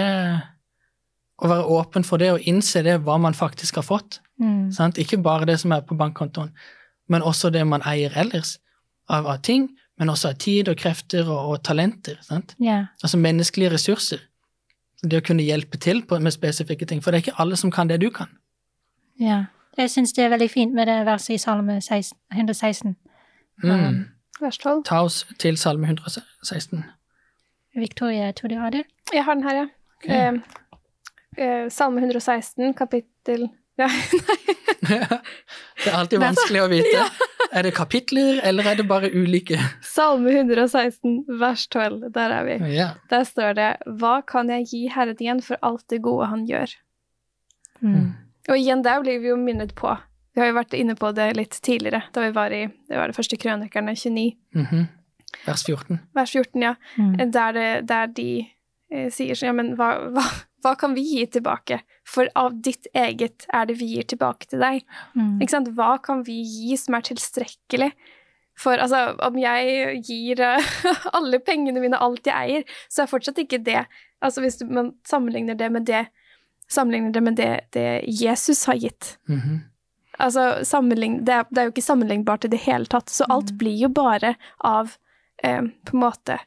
Å 1.44 1.48
være 1.50 1.64
åpen 1.74 2.04
for 2.06 2.22
det 2.22 2.30
og 2.30 2.44
innse 2.46 2.84
det 2.86 3.00
hva 3.04 3.16
man 3.20 3.34
faktisk 3.34 3.80
har 3.80 3.86
fått. 3.86 4.20
Mm. 4.40 4.70
Sant? 4.72 5.00
Ikke 5.02 5.18
bare 5.20 5.48
det 5.48 5.58
som 5.60 5.72
er 5.74 5.82
på 5.84 5.96
bankkontoen, 5.98 6.52
men 7.10 7.26
også 7.26 7.50
det 7.50 7.64
man 7.66 7.82
eier 7.84 8.14
ellers. 8.16 8.58
Av, 9.10 9.26
av 9.26 9.42
ting, 9.44 9.66
men 10.00 10.12
også 10.12 10.30
av 10.30 10.38
tid 10.40 10.70
og 10.70 10.78
krefter 10.80 11.26
og, 11.26 11.50
og 11.50 11.58
talenter. 11.66 12.16
Sant? 12.24 12.54
Yeah. 12.62 12.86
Altså 13.02 13.18
menneskelige 13.20 13.74
ressurser. 13.74 14.22
Det 15.04 15.20
å 15.20 15.24
kunne 15.24 15.44
hjelpe 15.44 15.78
til 15.78 16.02
på, 16.08 16.18
med 16.18 16.32
spesifikke 16.32 16.86
ting. 16.88 17.02
For 17.04 17.12
det 17.12 17.18
er 17.18 17.26
ikke 17.26 17.42
alle 17.42 17.56
som 17.60 17.72
kan 17.74 17.90
det 17.90 18.00
du 18.00 18.10
kan. 18.10 18.32
ja. 19.20 19.44
Jeg 19.74 19.90
syns 19.90 20.12
det 20.14 20.24
er 20.24 20.28
veldig 20.30 20.50
fint 20.50 20.74
med 20.74 20.86
det 20.86 21.00
verset 21.06 21.34
i 21.34 21.38
Salme 21.38 21.80
16, 21.80 22.18
116. 22.32 22.96
Mm. 23.64 24.04
Vers 24.40 24.58
12. 24.58 24.84
Ta 24.86 25.00
oss 25.02 25.26
til 25.38 25.58
Salme 25.58 25.88
116. 25.88 26.84
Victoria, 27.74 28.24
jeg 28.24 28.34
tror 28.34 28.48
du 28.48 28.54
har 28.54 28.70
det? 28.70 28.84
Jeg 29.12 29.24
har 29.24 29.34
den 29.34 29.42
her, 29.42 29.56
ja. 29.56 29.66
Okay. 29.96 30.42
Eh, 31.38 31.44
eh, 31.46 31.70
Salme 31.70 32.00
116, 32.00 32.74
kapittel 32.74 33.48
ja, 33.78 33.88
det 35.82 35.90
er 35.90 35.96
alltid 35.98 36.20
vanskelig 36.22 36.60
å 36.62 36.68
vite. 36.70 37.00
Er 37.54 37.62
det 37.62 37.74
kapitler, 37.76 38.40
eller 38.42 38.66
er 38.66 38.74
det 38.80 38.86
bare 38.90 39.10
ulike? 39.14 39.58
Salme 39.86 40.32
116, 40.34 41.20
vers 41.40 41.66
12. 41.70 42.08
Der 42.14 42.32
er 42.34 42.48
vi. 42.48 42.56
Ja. 42.74 42.88
Der 43.10 43.22
står 43.28 43.54
det 43.54 43.68
Hva 44.00 44.16
kan 44.26 44.50
jeg 44.50 44.66
gi 44.72 44.80
Herren 44.90 45.20
igjen 45.22 45.42
for 45.44 45.60
alt 45.62 45.84
det 45.92 46.00
gode 46.02 46.26
han 46.32 46.42
gjør? 46.48 46.72
Mm. 47.84 48.10
Og 48.48 48.58
igjen 48.58 48.82
der 48.84 49.00
blir 49.04 49.20
vi 49.22 49.30
jo 49.30 49.36
minnet 49.38 49.74
på. 49.78 49.92
Vi 50.34 50.42
har 50.42 50.50
jo 50.50 50.56
vært 50.58 50.74
inne 50.74 50.96
på 50.98 51.12
det 51.14 51.28
litt 51.38 51.54
tidligere, 51.62 52.02
da 52.12 52.24
vi 52.24 52.32
var 52.34 52.50
i 52.50 52.64
det 52.66 52.98
var 52.98 53.06
det 53.10 53.16
første 53.16 53.38
Krønikerne 53.38 53.94
29, 53.94 54.32
Mhm. 54.54 54.88
Vers 55.44 55.64
14. 55.66 55.98
vers 56.14 56.30
14, 56.30 56.62
ja. 56.62 56.74
Mm. 56.96 57.30
Der, 57.34 57.52
det, 57.52 57.88
der 57.88 58.06
de 58.06 58.26
eh, 58.90 59.08
sier 59.10 59.34
sånn, 59.34 59.48
ja, 59.48 59.52
men 59.52 59.72
hva, 59.78 59.88
hva, 60.14 60.22
hva 60.64 60.74
kan 60.80 60.94
vi 60.96 61.04
gi 61.04 61.26
tilbake? 61.36 61.82
For 62.08 62.28
av 62.40 62.56
ditt 62.64 62.88
eget 62.96 63.44
er 63.52 63.68
det 63.68 63.76
vi 63.80 63.92
gir 63.94 64.06
tilbake 64.08 64.48
til 64.48 64.62
deg. 64.64 64.82
Mm. 65.14 65.36
Ikke 65.42 65.52
sant? 65.52 65.70
Hva 65.76 65.94
kan 66.02 66.24
vi 66.26 66.40
gi 66.40 66.76
som 66.80 66.96
er 66.96 67.04
tilstrekkelig? 67.10 67.90
For 68.56 68.78
altså, 68.78 69.16
om 69.26 69.36
jeg 69.40 70.00
gir 70.06 70.40
eh, 70.40 70.74
alle 71.18 71.40
pengene 71.42 71.82
mine, 71.82 71.98
alt 71.98 72.26
jeg 72.30 72.34
eier, 72.34 72.76
så 72.88 73.02
er 73.04 73.10
fortsatt 73.10 73.40
ikke 73.44 73.62
det 73.66 73.84
Altså 74.24 74.40
hvis 74.40 74.62
man 74.64 74.94
sammenligner 75.04 75.56
det 75.58 75.66
med 75.74 75.84
det 75.84 76.06
Sammenligner 76.70 77.12
det 77.12 77.20
med 77.20 77.34
det, 77.36 77.48
det 77.76 78.04
Jesus 78.08 78.62
har 78.64 78.78
gitt. 78.80 79.18
Mhm. 79.28 79.58
Altså, 80.16 80.62
det, 80.62 81.32
er, 81.34 81.44
det 81.50 81.58
er 81.60 81.66
jo 81.66 81.72
ikke 81.74 81.82
sammenlignbart 81.82 82.46
i 82.46 82.48
det 82.48 82.62
hele 82.64 82.86
tatt, 82.86 83.10
så 83.10 83.26
alt 83.28 83.50
Mm. 83.50 83.58
blir 83.58 83.76
jo 83.82 83.88
bare 83.88 84.36
av 84.62 84.94
eh, 85.42 85.60
på 85.60 85.92
en 85.92 86.00
måte 86.00 86.38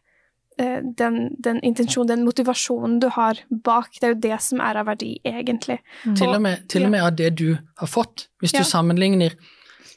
den, 0.58 1.36
den 1.44 1.60
intensjonen, 1.62 2.08
den 2.08 2.26
motivasjonen 2.26 3.00
du 3.00 3.10
har 3.14 3.38
bak. 3.50 3.92
Det 4.00 4.04
er 4.04 4.14
jo 4.16 4.22
det 4.22 4.42
som 4.42 4.60
er 4.62 4.80
av 4.82 4.88
verdi, 4.90 5.20
egentlig. 5.26 5.80
Mm. 6.06 6.16
Til 6.18 6.28
og, 6.34 6.42
med, 6.42 6.64
til 6.70 6.86
og 6.88 6.92
med 6.92 7.04
av 7.04 7.16
det 7.16 7.30
du 7.38 7.58
har 7.78 7.88
fått. 7.88 8.28
Hvis 8.42 8.54
Ja. 8.54 8.60
du 8.60 8.66
sammenligner 8.66 9.36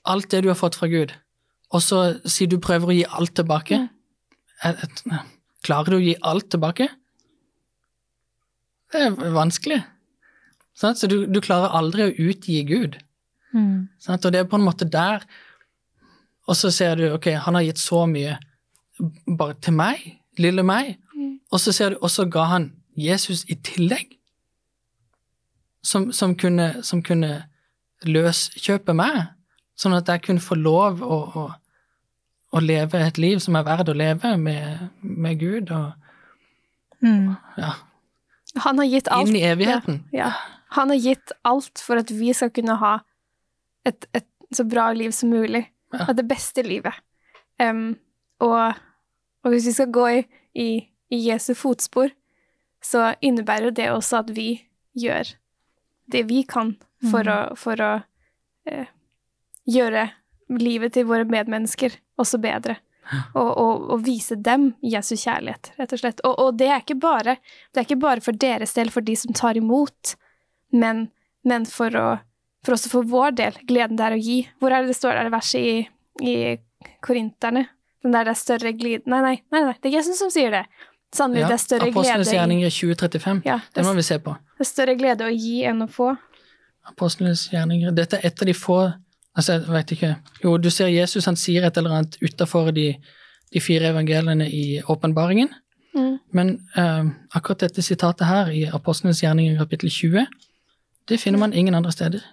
alt 0.05 0.29
det 0.31 0.43
du 0.43 0.49
har 0.49 0.57
fått 0.61 0.75
fra 0.77 0.89
Gud, 0.89 1.13
og 1.73 1.81
så 1.81 2.21
sier 2.29 2.49
du 2.49 2.59
prøver 2.59 2.87
å 2.93 2.97
gi 2.97 3.05
alt 3.09 3.35
tilbake, 3.35 3.79
Mm. 3.79 3.89
er- 4.65 4.77
er- 4.83 5.25
klarer 5.63 5.91
du 5.91 5.97
å 5.97 6.05
gi 6.05 6.17
alt 6.23 6.51
tilbake? 6.51 6.89
Det 8.93 9.01
er 9.01 9.11
vanskelig. 9.35 9.85
Sant? 10.75 10.99
Så 10.99 11.07
du, 11.09 11.27
du 11.27 11.41
klarer 11.41 11.71
aldri 11.77 12.03
å 12.09 12.15
utgi 12.31 12.65
Gud. 12.67 12.99
Mm. 13.55 13.89
Sant? 13.99 14.25
Og 14.25 14.33
det 14.33 14.41
er 14.41 14.45
på 14.51 14.57
en 14.59 14.67
måte 14.67 14.89
der 14.89 15.25
Og 16.49 16.57
så 16.57 16.71
ser 16.73 16.97
du 16.97 17.13
ok, 17.15 17.27
han 17.39 17.55
har 17.55 17.63
gitt 17.63 17.79
så 17.79 18.09
mye 18.11 18.37
bare 19.39 19.55
til 19.63 19.73
meg, 19.73 20.01
lille 20.41 20.63
meg. 20.67 20.97
Mm. 21.15 21.37
Og 21.53 21.61
så 21.61 21.73
ser 21.77 21.95
du, 21.95 22.01
og 22.01 22.11
så 22.11 22.25
ga 22.31 22.47
han 22.55 22.71
Jesus 22.97 23.45
i 23.49 23.55
tillegg. 23.67 24.17
Som, 25.83 26.11
som, 26.13 26.35
kunne, 26.37 26.83
som 26.85 27.01
kunne 27.03 27.45
løskjøpe 28.05 28.93
meg, 28.93 29.31
sånn 29.81 29.95
at 29.97 30.11
jeg 30.13 30.21
kunne 30.27 30.43
få 30.45 30.59
lov 30.61 31.01
å, 31.01 31.17
å, 31.41 31.45
å 32.53 32.61
leve 32.61 33.01
et 33.01 33.17
liv 33.21 33.41
som 33.41 33.57
er 33.57 33.65
verdt 33.65 33.89
å 33.89 33.95
leve 33.97 34.35
med, 34.37 34.91
med 35.01 35.41
Gud, 35.41 35.73
og 35.73 35.93
Mm. 37.01 37.31
ja, 37.57 37.71
Han 38.61 38.77
har 38.79 38.85
gitt 38.85 39.07
alt. 39.09 39.29
inn 39.29 39.37
i 39.39 39.41
evigheten. 39.49 40.03
Ja. 40.13 40.35
Han 40.77 40.91
har 40.93 40.99
gitt 41.01 41.33
alt 41.49 41.81
for 41.81 41.97
at 41.97 42.11
vi 42.13 42.29
skal 42.37 42.51
kunne 42.53 42.75
ha 42.77 42.99
et, 43.89 44.05
et 44.13 44.27
så 44.53 44.67
bra 44.69 44.91
liv 44.93 45.11
som 45.17 45.31
mulig. 45.33 45.63
Ja. 45.95 46.05
Ha 46.05 46.13
det 46.13 46.27
beste 46.29 46.61
livet. 46.63 46.93
Um, 47.57 47.97
og, 48.45 48.75
og 49.45 49.55
hvis 49.55 49.69
vi 49.71 49.77
skal 49.77 49.93
gå 49.95 50.07
i, 50.09 50.23
i, 50.55 50.69
i 51.13 51.21
Jesu 51.29 51.55
fotspor, 51.59 52.13
så 52.85 53.13
innebærer 53.21 53.75
det 53.77 53.91
også 53.93 54.23
at 54.23 54.33
vi 54.37 54.49
gjør 54.99 55.35
det 56.11 56.25
vi 56.29 56.43
kan 56.49 56.75
for 57.11 57.27
mm. 57.27 57.33
å, 57.33 57.57
for 57.59 57.83
å 57.85 57.91
eh, 58.69 58.89
gjøre 59.71 60.09
livet 60.61 60.97
til 60.97 61.07
våre 61.09 61.29
medmennesker 61.29 62.01
også 62.21 62.41
bedre. 62.43 62.81
Og, 63.35 63.49
og, 63.59 63.87
og 63.91 64.03
vise 64.07 64.37
dem 64.39 64.69
Jesu 64.87 65.17
kjærlighet, 65.19 65.73
rett 65.81 65.93
og 65.97 65.99
slett. 65.99 66.21
Og, 66.23 66.35
og 66.39 66.59
det, 66.61 66.69
er 66.71 66.99
bare, 67.01 67.33
det 67.73 67.81
er 67.81 67.87
ikke 67.89 68.05
bare 68.05 68.23
for 68.23 68.39
deres 68.39 68.77
del, 68.77 68.93
for 68.95 69.03
de 69.03 69.17
som 69.19 69.35
tar 69.35 69.59
imot, 69.59 70.13
men, 70.71 71.09
men 71.43 71.67
for, 71.67 71.97
å, 71.99 72.05
for 72.63 72.77
også 72.77 72.93
for 72.93 73.09
vår 73.11 73.35
del, 73.41 73.59
gleden 73.67 73.99
det 73.99 74.07
er 74.07 74.15
å 74.15 74.21
gi. 74.23 74.37
Hvor 74.63 74.71
er 74.71 74.85
det 74.85 74.93
det 74.93 74.99
står, 75.01 75.17
er 75.17 75.27
det 75.27 75.35
verset 75.35 75.67
i, 75.67 75.75
i 76.23 76.37
Korinterne? 77.03 77.65
Den 78.03 78.15
der 78.17 78.25
det 78.25 78.33
er 78.33 78.41
større 78.41 78.73
glid... 78.73 79.05
Nei, 79.11 79.21
nei, 79.25 79.35
nei, 79.53 79.65
nei, 79.67 79.75
det 79.77 79.91
er 79.91 79.99
Jesus 79.99 80.19
som 80.23 80.31
sier 80.33 80.55
det. 80.55 80.65
Sannelig, 81.13 81.43
Ja, 81.43 81.49
det 81.51 81.57
er 81.59 81.63
større 81.63 81.89
Apostlenes 81.91 82.29
glede 82.29 82.37
i, 82.37 82.39
gjerninger 82.39 82.71
2035. 82.71 83.43
ja, 83.45 83.61
det, 83.67 83.77
Det 83.81 83.85
må 83.85 83.93
vi 83.99 84.03
se 84.07 84.19
på. 84.23 84.35
det 84.59 84.65
er 84.67 84.69
større 84.69 84.97
glede 84.97 85.27
å 85.27 85.31
gi 85.35 85.63
enn 85.67 85.83
å 85.83 85.89
få. 85.91 86.13
Apostlenes 86.87 87.49
gjerninger. 87.53 87.91
Dette 87.97 88.21
er 88.21 88.31
et 88.31 88.43
av 88.43 88.47
de 88.47 88.55
få 88.55 88.81
altså 89.37 89.57
jeg 89.57 89.73
vet 89.73 89.95
ikke, 89.97 90.13
Jo, 90.45 90.57
du 90.59 90.71
ser 90.71 90.91
Jesus 90.91 91.27
han 91.29 91.39
sier 91.39 91.67
et 91.67 91.77
eller 91.77 91.97
annet 91.99 92.17
utafor 92.23 92.71
de, 92.75 92.93
de 93.53 93.63
fire 93.63 93.93
evangeliene 93.93 94.49
i 94.49 94.81
åpenbaringen. 94.83 95.53
Mm. 95.95 96.19
Men 96.37 96.53
uh, 96.77 97.11
akkurat 97.35 97.67
dette 97.67 97.83
sitatet 97.83 98.27
her 98.27 98.51
i 98.55 98.65
Apostlenes 98.71 99.23
gjerninger 99.25 99.59
kapittel 99.59 99.91
20, 99.91 100.27
det 101.11 101.19
finner 101.21 101.43
man 101.43 101.53
ingen 101.53 101.75
andre 101.75 101.93
steder. 101.93 102.27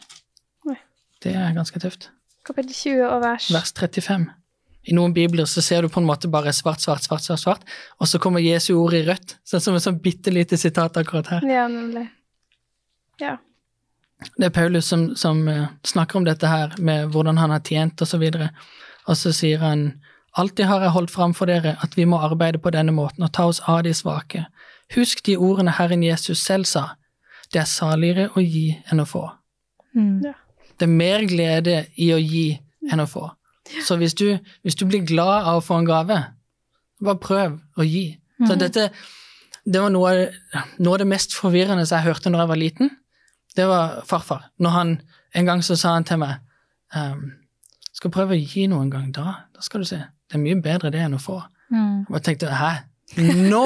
Nei. 0.68 0.78
Det 1.24 1.34
er 1.34 1.56
ganske 1.58 1.80
tøft. 1.82 2.12
Kapittel 2.46 2.74
20 2.74 3.08
og 3.10 3.22
vers 3.26 3.50
Vers 3.54 3.74
35. 3.74 4.30
I 4.88 4.96
noen 4.96 5.14
bibler 5.16 5.48
så 5.50 5.62
ser 5.64 5.84
du 5.84 5.92
på 5.92 6.00
en 6.00 6.08
måte 6.08 6.30
bare 6.32 6.54
svart, 6.56 6.80
svart, 6.84 7.04
svart, 7.04 7.26
svart, 7.26 7.42
svart, 7.42 7.66
og 8.00 8.08
så 8.08 8.20
kommer 8.24 8.44
Jesu 8.44 8.74
ord 8.78 8.96
i 8.96 9.04
rødt, 9.08 9.36
sånn 9.48 9.64
som 9.64 9.76
et 9.76 9.84
sånn 9.84 10.00
bitte 10.04 10.32
lite 10.32 10.60
sitat 10.60 10.98
akkurat 11.00 11.34
her. 11.34 11.48
Ja, 11.50 11.68
nemlig. 11.72 12.08
Ja. 13.20 13.36
Det 14.38 14.48
er 14.48 14.54
Paulus 14.54 14.88
som, 14.90 15.10
som 15.16 15.44
eh, 15.52 15.68
snakker 15.86 16.18
om 16.20 16.26
dette 16.26 16.50
her, 16.50 16.74
med 16.80 17.12
hvordan 17.14 17.38
han 17.38 17.54
har 17.54 17.62
tjent 17.66 18.02
osv. 18.02 18.24
Og, 18.24 18.40
så 18.40 18.50
og 19.08 19.20
så 19.20 19.34
sier 19.36 19.64
han 19.64 19.90
Alltid 20.38 20.68
har 20.70 20.84
jeg 20.86 20.94
holdt 20.94 21.10
fram 21.10 21.32
for 21.34 21.50
dere 21.50 21.72
at 21.82 21.96
vi 21.98 22.04
må 22.06 22.20
arbeide 22.22 22.60
på 22.62 22.70
denne 22.70 22.94
måten 22.94 23.24
og 23.26 23.32
ta 23.34 23.48
oss 23.50 23.58
av 23.66 23.80
de 23.88 23.94
svake. 23.96 24.44
Husk 24.94 25.24
de 25.26 25.34
ordene 25.34 25.74
Herren 25.74 26.04
Jesus 26.06 26.44
selv 26.46 26.68
sa. 26.70 26.92
Det 27.50 27.64
er 27.64 27.70
saligere 27.70 28.28
å 28.36 28.44
gi 28.44 28.76
enn 28.92 29.02
å 29.02 29.08
få. 29.10 29.24
Mm. 29.98 30.28
Ja. 30.28 30.36
Det 30.78 30.86
er 30.86 30.94
mer 30.94 31.26
glede 31.26 31.78
i 31.98 32.12
å 32.14 32.20
gi 32.22 32.52
enn 32.86 33.02
å 33.02 33.08
få. 33.10 33.32
Så 33.86 33.98
hvis 33.98 34.14
du, 34.14 34.38
hvis 34.64 34.76
du 34.76 34.86
blir 34.86 35.06
glad 35.06 35.46
av 35.48 35.60
å 35.62 35.64
få 35.66 35.78
en 35.82 35.86
gave, 35.90 36.18
bare 37.04 37.20
prøv 37.22 37.60
å 37.78 37.86
gi. 37.86 38.18
Så 38.40 38.54
Mhm. 38.54 38.60
dette, 38.60 38.90
det 39.66 39.82
var 39.82 39.90
noe, 39.90 40.30
noe 40.80 40.94
av 40.94 41.00
det 41.00 41.08
mest 41.08 41.34
forvirrende 41.36 41.86
jeg 41.90 42.04
hørte 42.06 42.30
når 42.30 42.40
jeg 42.40 42.48
var 42.48 42.56
liten. 42.62 42.90
Det 43.56 43.66
var 43.68 44.04
farfar. 44.06 44.44
Når 44.60 44.70
han, 44.70 45.02
en 45.36 45.46
gang 45.46 45.62
så 45.66 45.76
sa 45.78 45.94
han 45.94 46.04
til 46.04 46.18
meg 46.22 46.38
um, 46.96 47.32
skal 47.94 48.12
prøve 48.12 48.36
å 48.38 48.42
gi 48.54 48.68
noe 48.68 48.82
en 48.86 48.90
gang, 48.94 49.12
da, 49.12 49.24
da 49.56 49.62
skal 49.66 49.82
du 49.82 49.86
se. 49.90 49.98
Det 50.30 50.36
er 50.38 50.44
mye 50.44 50.62
bedre 50.62 50.92
det 50.94 51.02
enn 51.02 51.16
å 51.18 51.22
få. 51.22 51.42
Mm. 51.72 52.06
Og 52.10 52.14
jeg 52.20 52.24
tenkte 52.24 52.54
hæ? 52.54 52.76
Nå, 53.18 53.64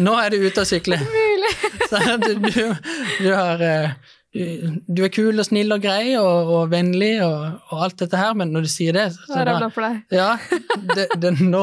nå 0.00 0.14
er 0.18 0.30
du 0.30 0.36
ute 0.46 0.60
å 0.62 0.68
sykle! 0.68 0.98
Så 1.90 2.00
du, 2.18 2.34
du, 2.40 2.74
du, 3.20 3.28
har, 3.34 3.60
eh, 3.62 3.90
du, 4.34 5.04
er 5.06 5.12
kul 5.14 5.38
og 5.38 5.46
snill 5.46 5.70
og 5.76 5.82
grei 5.84 6.16
og, 6.18 6.48
og 6.56 6.70
vennlig 6.72 7.12
og, 7.22 7.60
og 7.70 7.84
alt 7.86 8.00
dette 8.02 8.18
her, 8.18 8.32
men 8.34 8.50
når 8.54 8.66
du 8.66 8.70
sier 8.72 8.96
det, 8.96 9.04
så 9.14 9.44
Da 9.44 9.44
da, 9.60 9.68
for 9.70 9.86
deg. 9.86 10.00
ja, 10.10 10.32
det, 10.96 11.06
det, 11.22 11.30
nå 11.40 11.60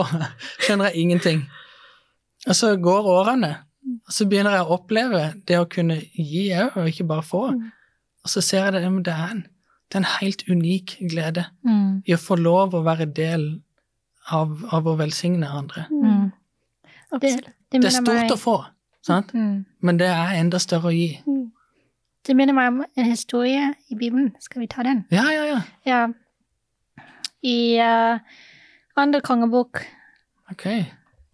skjønner 0.63 0.87
jeg 0.91 1.01
ingenting. 1.03 1.41
Og 2.47 2.55
så 2.55 2.71
går 2.81 3.09
årene, 3.11 3.51
og 4.07 4.13
så 4.15 4.25
begynner 4.31 4.55
jeg 4.55 4.65
å 4.65 4.77
oppleve 4.77 5.23
det 5.49 5.59
å 5.59 5.67
kunne 5.69 5.99
gi 6.15 6.47
òg, 6.55 6.77
og 6.79 6.87
ikke 6.93 7.05
bare 7.11 7.25
få. 7.27 7.43
Og 8.23 8.29
så 8.29 8.41
ser 8.45 8.69
jeg 8.69 8.73
det, 8.79 8.85
det 9.05 9.13
er 9.13 9.35
en, 9.35 9.43
det 9.91 9.97
er 9.99 10.03
en 10.05 10.11
helt 10.21 10.43
unik 10.49 10.95
glede 11.11 11.45
Mm. 11.67 12.01
i 12.07 12.13
å 12.15 12.17
få 12.21 12.35
lov 12.39 12.73
å 12.73 12.81
være 12.87 13.05
del 13.13 13.43
av, 14.31 14.55
av 14.73 14.87
å 14.87 14.95
velsigne 14.99 15.49
andre. 15.49 15.83
Mm. 15.91 16.31
Det, 17.19 17.31
det 17.43 17.81
Det 17.81 17.85
er 17.91 17.97
stort 17.99 18.15
meg- 18.23 18.31
å 18.31 18.37
få, 18.39 18.55
sant? 19.05 19.33
Mm. 19.35 19.65
men 19.81 19.97
det 19.99 20.07
er 20.07 20.37
enda 20.39 20.59
større 20.59 20.89
å 20.89 20.95
gi. 20.95 21.17
Det 22.27 22.35
minner 22.37 22.53
meg 22.53 22.67
om 22.67 22.83
en 22.97 23.05
historie 23.05 23.73
i 23.89 23.95
Bibelen. 23.95 24.35
Skal 24.39 24.61
vi 24.61 24.67
ta 24.67 24.83
den? 24.83 25.05
Ja, 25.11 25.23
ja, 25.33 25.45
ja. 25.45 25.61
Ja. 25.85 26.01
I 27.43 27.79
uh, 27.81 28.19
andre 28.95 29.21
kongebok, 29.21 29.81
Ok. 30.51 30.67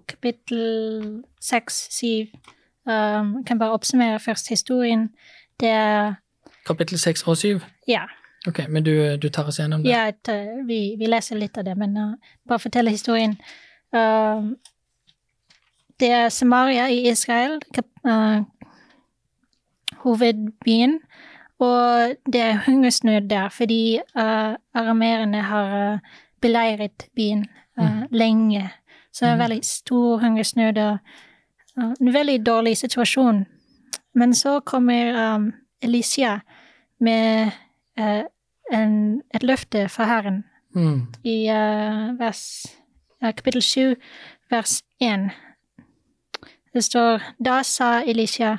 kapittel 0.08 1.24
seks, 1.41 1.88
syv 1.91 2.27
um, 2.86 3.44
Kan 3.46 3.60
bare 3.60 3.72
oppsummere 3.72 4.20
først 4.20 4.50
historien. 4.50 5.10
Det 5.60 5.70
er 5.70 6.13
Kapittel 6.65 7.00
6 7.00 7.24
og 7.27 7.38
7. 7.38 7.60
Ja. 7.88 8.01
Ok, 8.48 8.60
men 8.70 8.84
du, 8.84 9.15
du 9.17 9.29
tar 9.29 9.48
oss 9.48 9.60
gjennom 9.60 9.84
det? 9.84 9.89
ja 9.91 10.08
et, 10.08 10.27
eh, 10.29 10.65
vi, 10.67 10.96
vi 11.00 11.06
leser 11.08 11.36
litt 11.39 11.58
av 11.58 11.63
det, 11.65 11.77
men 11.77 11.98
uh, 11.98 12.13
bare 12.48 12.60
fortelle 12.60 12.91
historien. 12.91 13.38
Uh, 13.96 14.51
det 16.00 16.12
er 16.12 16.29
Samaria 16.29 16.88
i 16.94 17.08
Israel, 17.10 17.58
kap, 17.74 17.88
eh, 18.06 18.41
hovedbyen, 20.08 21.00
og 21.60 22.16
det 22.34 22.42
er 22.42 22.60
hungersnød 22.66 23.30
der 23.30 23.50
fordi 23.50 24.00
uh, 24.16 24.54
arameerne 24.74 25.42
har 25.42 25.94
eh, 25.94 26.00
beleiret 26.42 27.08
byen 27.16 27.46
eh, 27.80 28.04
lenge. 28.12 28.70
Så 29.14 29.26
det 29.26 29.32
er 29.32 29.36
Mhm. 29.36 29.42
veldig 29.44 29.66
stor 29.66 30.18
hungersnød 30.18 30.78
og 30.78 30.98
uh, 31.78 31.94
en 32.02 32.14
veldig 32.14 32.46
dårlig 32.46 32.78
situasjon. 32.78 33.46
Men 34.16 34.34
så 34.34 34.60
kommer 34.60 35.36
um, 35.36 35.54
Elisia 35.82 36.40
med 37.00 37.52
en, 38.72 39.22
et 39.36 39.44
løfte 39.44 39.90
fra 39.90 40.06
Herren 40.06 40.44
Mm. 40.76 41.08
i 41.24 41.48
vers, 42.20 42.66
kapittel 43.22 43.62
7, 43.62 43.96
vers 44.52 44.84
1. 45.02 45.30
Det 46.74 46.84
står, 46.84 47.22
Da 47.46 47.64
sa 47.64 48.02
Elisha, 48.04 48.58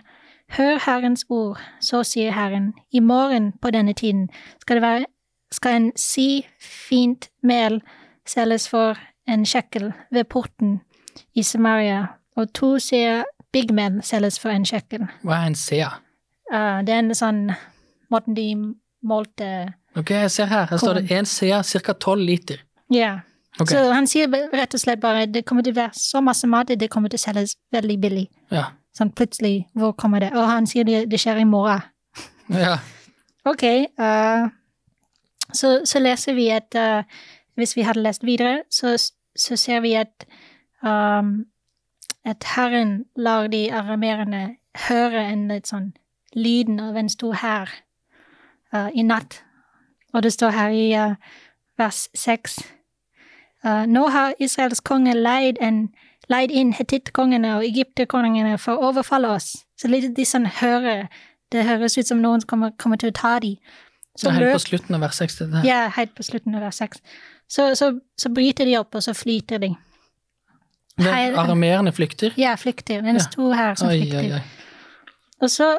Hør 0.57 0.79
Herrens 0.87 1.25
ord, 1.29 1.59
så 1.81 2.03
sier 2.03 2.33
Herren, 2.33 2.73
i 2.93 3.01
morgen 3.01 3.53
på 3.63 3.71
denne 3.71 3.93
tiden 3.93 4.29
skal, 4.61 4.77
det 4.77 4.83
være, 4.83 5.05
skal 5.53 5.77
en 5.77 5.89
si 5.97 6.47
fint 6.61 7.29
mel 7.43 7.81
selges 8.29 8.69
for 8.69 8.99
en 9.29 9.45
sjekkel 9.47 9.93
ved 10.11 10.25
porten 10.25 10.81
i 11.35 11.43
Samaria, 11.43 12.07
og 12.37 12.53
to 12.57 12.79
sier 12.79 13.25
big 13.53 13.73
mel 13.75 14.01
selges 14.03 14.39
for 14.41 14.51
en 14.51 14.65
sjekkel. 14.69 15.05
Hva 15.23 15.43
er 15.43 15.53
en 15.53 15.59
sea? 15.59 15.91
Uh, 16.53 16.81
det 16.85 16.95
er 16.95 17.03
en 17.03 17.15
sånn 17.17 17.43
måten 18.13 18.37
de 18.37 18.49
målte 19.05 19.75
Ok, 19.99 20.11
jeg 20.15 20.31
ser 20.31 20.47
her. 20.47 20.67
Her 20.71 20.79
står 20.79 21.01
det 21.01 21.17
en 21.17 21.27
sea, 21.27 21.63
ca. 21.63 21.93
12 21.93 22.23
liter. 22.23 22.61
Ja. 22.93 23.19
Ok, 23.61 23.73
Så 23.73 23.81
han 23.91 24.07
sier 24.07 24.31
rett 24.53 24.75
og 24.77 24.81
slett 24.81 25.01
bare 25.03 25.27
det 25.27 25.43
kommer 25.49 25.65
til 25.67 25.75
å 25.75 25.81
være 25.81 25.99
så 25.99 26.21
masse 26.23 26.47
mat, 26.47 26.69
det 26.69 26.91
kommer 26.93 27.11
til 27.11 27.19
å 27.19 27.25
selges 27.25 27.57
veldig 27.75 28.01
billig. 28.01 28.29
ja. 28.55 28.69
Sånn 28.99 29.13
plutselig, 29.15 29.69
hvor 29.79 29.93
kommer 29.95 30.25
det? 30.25 30.33
Og 30.35 30.49
han 30.51 30.67
sier 30.67 30.87
det, 30.89 31.05
det 31.11 31.21
skjer 31.23 31.43
i 31.43 31.49
morgen. 31.49 31.87
ja. 32.51 32.79
Ok, 33.49 33.65
Uh, 33.99 34.49
så, 35.55 35.79
så 35.89 36.01
leser 36.03 36.35
vi 36.37 36.51
at 36.53 36.75
uh, 36.77 37.07
hvis 37.57 37.73
vi 37.77 37.87
hadde 37.87 38.03
lest 38.05 38.27
videre, 38.27 38.67
så, 38.71 38.97
så 39.37 39.57
ser 39.57 39.81
vi 39.81 39.95
at 39.97 40.27
um, 40.83 41.47
at 42.29 42.45
Herren 42.57 43.05
lar 43.17 43.47
de 43.47 43.73
aramerene 43.73 44.57
høre 44.89 45.25
en 45.33 45.49
litt 45.49 45.71
sånn 45.71 45.93
lyden 46.37 46.81
av 46.81 46.97
en 46.97 47.09
stor 47.09 47.39
hær 47.41 47.71
uh, 48.75 48.91
i 48.93 49.03
natt. 49.03 49.41
Og 50.13 50.23
det 50.23 50.33
står 50.33 50.51
her 50.57 50.73
i 50.73 50.93
eh, 50.97 51.17
vers 51.79 52.09
seks 52.17 52.59
eh, 53.65 53.85
Nå 53.87 54.07
har 54.09 54.33
Israels 54.41 54.81
konge 54.81 55.13
leid, 55.15 55.61
en, 55.61 55.91
leid 56.29 56.51
inn 56.51 56.73
hetittkongene 56.77 57.57
og 57.57 57.65
egypterkongene 57.65 58.59
for 58.59 58.77
å 58.77 58.91
overfalle 58.91 59.29
oss. 59.37 59.65
Så 59.81 59.89
litt 59.89 60.11
de 60.17 60.25
sånn 60.25 60.47
hører 60.61 61.09
Det 61.51 61.63
høres 61.65 61.95
ut 61.99 62.07
som 62.07 62.19
noen 62.21 62.43
kommer, 62.45 62.71
kommer 62.77 62.97
til 63.01 63.09
å 63.09 63.15
ta 63.17 63.39
dem. 63.41 63.57
Så 64.19 64.29
helt 64.31 64.53
på 64.53 64.59
slutten 64.61 64.95
av 64.95 65.01
vers 65.01 65.17
6. 65.17 65.39
Ja, 65.65 65.89
helt 65.97 66.13
på 66.15 66.23
slutten 66.27 66.55
av 66.55 66.61
vers 66.67 66.77
6. 66.83 66.99
Så, 67.49 67.75
så, 67.79 68.01
så 68.21 68.29
bryter 68.29 68.67
de 68.69 68.75
opp, 68.77 68.95
og 68.95 69.03
så 69.03 69.15
flyter 69.17 69.59
de. 69.63 69.71
Aramerene 71.01 71.93
flykter. 71.93 72.35
Ja, 72.37 72.55
flykter. 72.57 72.99
En 72.99 73.17
Ja. 73.17 73.19
stor 73.23 73.55
hær 73.55 73.75
som 73.79 73.89
Oi, 73.89 74.01
flykter. 74.01 74.19
oi, 74.19 74.33
oi. 74.33 74.43
Og 75.41 75.51
så 75.51 75.71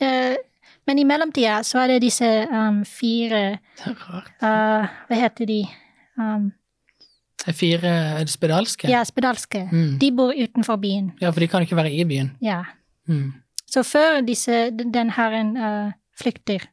eh, 0.00 0.36
Men 0.86 0.98
i 0.98 1.04
mellomtida 1.04 1.62
så 1.62 1.78
er 1.78 1.86
det 1.86 2.00
disse 2.02 2.28
um, 2.50 2.84
fire 2.84 3.58
Det 3.78 3.86
er 3.86 3.94
rart. 4.08 4.30
uh, 4.42 4.88
Hva 5.08 5.14
heter 5.18 5.46
de? 5.46 5.60
Um, 6.18 6.52
fire 7.50 7.88
er 7.90 8.18
det 8.22 8.30
spedalske. 8.30 8.88
ja, 8.88 9.02
spedalske. 9.04 9.68
Mm. 9.72 9.98
De 9.98 10.12
bor 10.14 10.30
utenfor 10.30 10.76
byen. 10.76 11.12
Ja, 11.20 11.30
for 11.30 11.40
de 11.40 11.48
kan 11.48 11.62
ikke 11.62 11.76
være 11.76 11.92
i 11.92 12.04
byen. 12.04 12.30
Ja. 12.42 12.62
Mm. 13.08 13.32
Så 13.66 13.82
før 13.82 14.20
disse, 14.20 14.70
den 14.70 15.10
herren 15.10 15.56
uh, 15.56 15.92
flykter, 16.20 16.68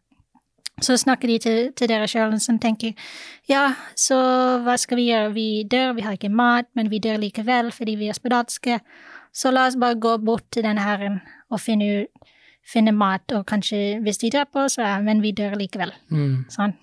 så 0.82 0.98
snakker 0.98 1.28
de 1.28 1.38
til, 1.40 1.72
til 1.76 1.90
dere 1.90 2.08
sjøl 2.08 2.38
som 2.40 2.60
tenker 2.60 2.94
ja, 3.50 3.74
så 4.00 4.18
hva 4.64 4.78
skal 4.80 5.00
vi 5.00 5.10
gjøre? 5.10 5.34
Vi 5.36 5.48
dør, 5.72 5.94
vi 5.98 6.06
har 6.06 6.16
ikke 6.16 6.32
mat, 6.32 6.70
men 6.76 6.92
vi 6.92 7.02
dør 7.04 7.20
likevel 7.20 7.72
fordi 7.76 7.98
vi 8.00 8.08
er 8.08 8.18
spedalske. 8.18 8.80
Så 9.34 9.52
la 9.52 9.66
oss 9.68 9.78
bare 9.80 10.00
gå 10.00 10.16
bort 10.24 10.46
til 10.54 10.64
den 10.64 10.80
herren 10.82 11.20
og 11.50 11.60
finne, 11.62 12.06
finne 12.66 12.94
mat, 12.96 13.26
og 13.36 13.46
kanskje 13.50 14.00
hvis 14.06 14.22
de 14.22 14.32
dreper 14.34 14.68
oss, 14.68 14.78
ja, 14.78 14.98
men 15.02 15.24
vi 15.26 15.34
dør 15.36 15.58
likevel. 15.60 15.94
Mm. 16.14 16.46
Sånn. 16.54 16.76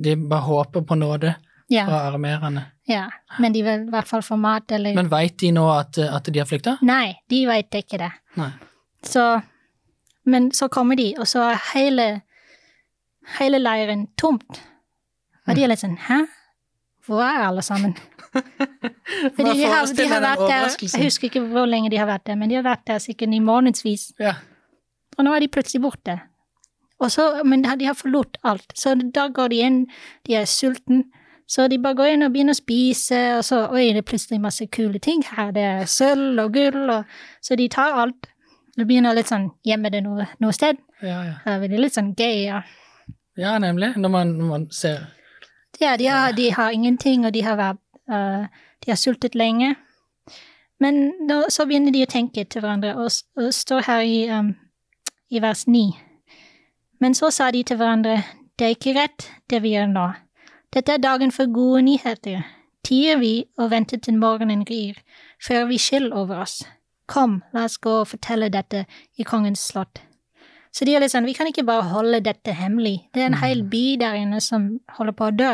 De 0.00 0.14
bare 0.16 0.46
håper 0.46 0.84
på 0.86 0.96
nåde 0.96 1.34
Ja, 1.70 1.84
fra 1.86 2.00
aramerene. 2.08 2.64
ja. 2.90 3.04
Men 3.38 3.52
de 3.54 3.62
vil 3.62 3.84
i 3.86 3.92
hvert 3.92 4.08
fall 4.08 4.24
få 4.26 4.36
mat, 4.36 4.72
eller 4.72 4.94
Men 4.94 5.10
veit 5.10 5.36
de 5.38 5.52
nå 5.54 5.68
at, 5.70 5.98
at 5.98 6.26
de 6.26 6.38
har 6.42 6.48
flykta? 6.50 6.78
Nei, 6.82 7.14
de 7.30 7.44
veit 7.46 7.74
ikke 7.78 7.98
det. 8.02 8.10
Nei. 8.36 8.50
Så 9.06 9.40
Men 10.26 10.50
så 10.52 10.68
kommer 10.68 10.96
de, 10.96 11.14
og 11.18 11.26
så 11.26 11.46
er 11.52 11.62
hele 11.74 12.08
hele 13.38 13.60
leiren 13.62 14.06
tomt. 14.18 14.60
Og 15.46 15.56
de 15.56 15.64
er 15.64 15.72
litt 15.72 15.82
sånn 15.82 15.98
Hæ? 16.08 16.22
Hvor 17.06 17.22
er 17.24 17.46
alle 17.48 17.62
sammen? 17.64 17.94
Fordi 19.34 19.54
de 19.58 19.66
har, 19.66 19.86
de 19.96 20.06
har 20.06 20.22
vært 20.22 20.42
der. 20.46 20.66
Jeg 20.84 21.06
husker 21.08 21.30
ikke 21.30 21.42
hvor 21.50 21.66
lenge 21.66 21.90
de 21.90 21.98
har 21.98 22.06
vært 22.10 22.28
der, 22.28 22.36
men 22.38 22.50
de 22.52 22.58
har 22.58 22.66
vært 22.66 22.84
der 22.86 23.00
sikkert 23.02 23.32
i 23.34 23.40
månedsvis. 23.42 24.10
Ja. 24.20 24.36
Og 25.18 25.26
nå 25.26 25.32
er 25.34 25.42
de 25.42 25.48
plutselig 25.50 25.82
borte. 25.82 26.20
Så, 27.08 27.24
men 27.48 27.64
de 27.64 27.88
har 27.88 27.96
forlatt 27.96 28.36
alt. 28.44 28.76
Så 28.76 28.92
da 29.14 29.26
går 29.32 29.50
de 29.54 29.62
inn, 29.64 29.80
de 30.28 30.36
er 30.38 30.46
sultne. 30.50 31.06
Så 31.50 31.66
de 31.66 31.80
bare 31.82 31.98
går 31.98 32.12
inn 32.14 32.22
og 32.22 32.34
begynner 32.34 32.54
å 32.54 32.60
spise, 32.60 33.20
og 33.40 33.44
så 33.46 33.64
oi, 33.74 33.88
det 33.90 34.04
er 34.04 34.06
plutselig 34.06 34.38
masse 34.42 34.66
kule 34.70 35.00
ting 35.02 35.24
her. 35.32 35.50
Det 35.54 35.64
er 35.66 35.88
sølv 35.90 36.38
og 36.44 36.52
gull, 36.54 36.84
og 36.94 37.08
så 37.42 37.58
de 37.58 37.66
tar 37.72 37.96
alt. 38.04 38.28
Det 38.76 38.86
begynner 38.86 39.16
litt 39.18 39.32
sånn 39.32 39.48
gjemme 39.66 39.90
det 39.90 40.04
noe, 40.04 40.28
noe 40.38 40.54
sted. 40.54 40.78
Ja, 41.02 41.18
ja. 41.26 41.56
Det 41.58 41.72
er 41.72 41.82
litt 41.82 41.96
sånn 41.96 42.12
gøy. 42.14 42.44
Ja, 42.46 42.62
ja, 43.40 43.56
nemlig. 43.58 43.96
Når 43.98 44.12
man, 44.14 44.36
når 44.38 44.52
man 44.52 44.68
ser 44.74 45.08
ja 45.80 45.96
de, 45.96 46.06
har, 46.06 46.32
de 46.32 46.50
har 46.52 46.70
ingenting, 46.70 47.26
og 47.26 47.32
de 47.32 47.40
har 47.40 47.56
vært 47.56 47.80
uh, 48.12 48.46
De 48.84 48.90
har 48.90 48.96
sultet 48.96 49.34
lenge. 49.34 49.74
Men 50.80 51.12
da, 51.28 51.42
så 51.48 51.66
begynner 51.68 51.92
de 51.92 52.04
å 52.04 52.10
tenke 52.10 52.44
til 52.44 52.62
hverandre, 52.62 52.94
og, 52.96 53.10
og 53.36 53.52
står 53.54 53.84
her 53.86 54.04
i, 54.04 54.20
um, 54.32 54.54
i 55.30 55.40
vers 55.40 55.66
9. 55.68 55.82
Men 57.00 57.16
så 57.16 57.30
sa 57.32 57.50
de 57.52 57.62
til 57.64 57.76
hverandre, 57.80 58.22
det 58.58 58.66
er 58.66 58.76
ikke 58.76 58.94
rett, 58.96 59.28
det 59.50 59.60
vi 59.64 59.74
gjør 59.74 59.90
nå. 59.92 60.06
Dette 60.70 60.92
er 60.92 61.02
dagen 61.02 61.32
for 61.34 61.50
gode 61.50 61.82
nyheter. 61.82 62.44
Tier 62.86 63.18
vi 63.18 63.32
og 63.58 63.72
venter 63.72 63.98
til 63.98 64.14
morgenen 64.18 64.62
gryr, 64.64 65.00
før 65.42 65.64
vi 65.66 65.78
skyld 65.82 66.12
over 66.12 66.44
oss. 66.44 66.60
Kom, 67.10 67.40
la 67.52 67.64
oss 67.66 67.80
gå 67.82 67.90
og 68.04 68.06
fortelle 68.12 68.52
dette 68.54 68.84
i 69.18 69.26
kongens 69.26 69.64
slott. 69.72 69.98
Så 70.70 70.86
de 70.86 70.94
er 70.94 71.02
litt 71.02 71.10
sånn, 71.10 71.26
vi 71.26 71.34
kan 71.34 71.50
ikke 71.50 71.66
bare 71.66 71.88
holde 71.90 72.20
dette 72.22 72.54
hemmelig. 72.54 73.08
Det 73.10 73.24
er 73.24 73.32
en 73.32 73.40
hel 73.40 73.64
by 73.66 73.82
der 73.98 74.20
inne 74.20 74.38
som 74.44 74.68
holder 74.94 75.16
på 75.18 75.26
å 75.26 75.34
dø 75.34 75.50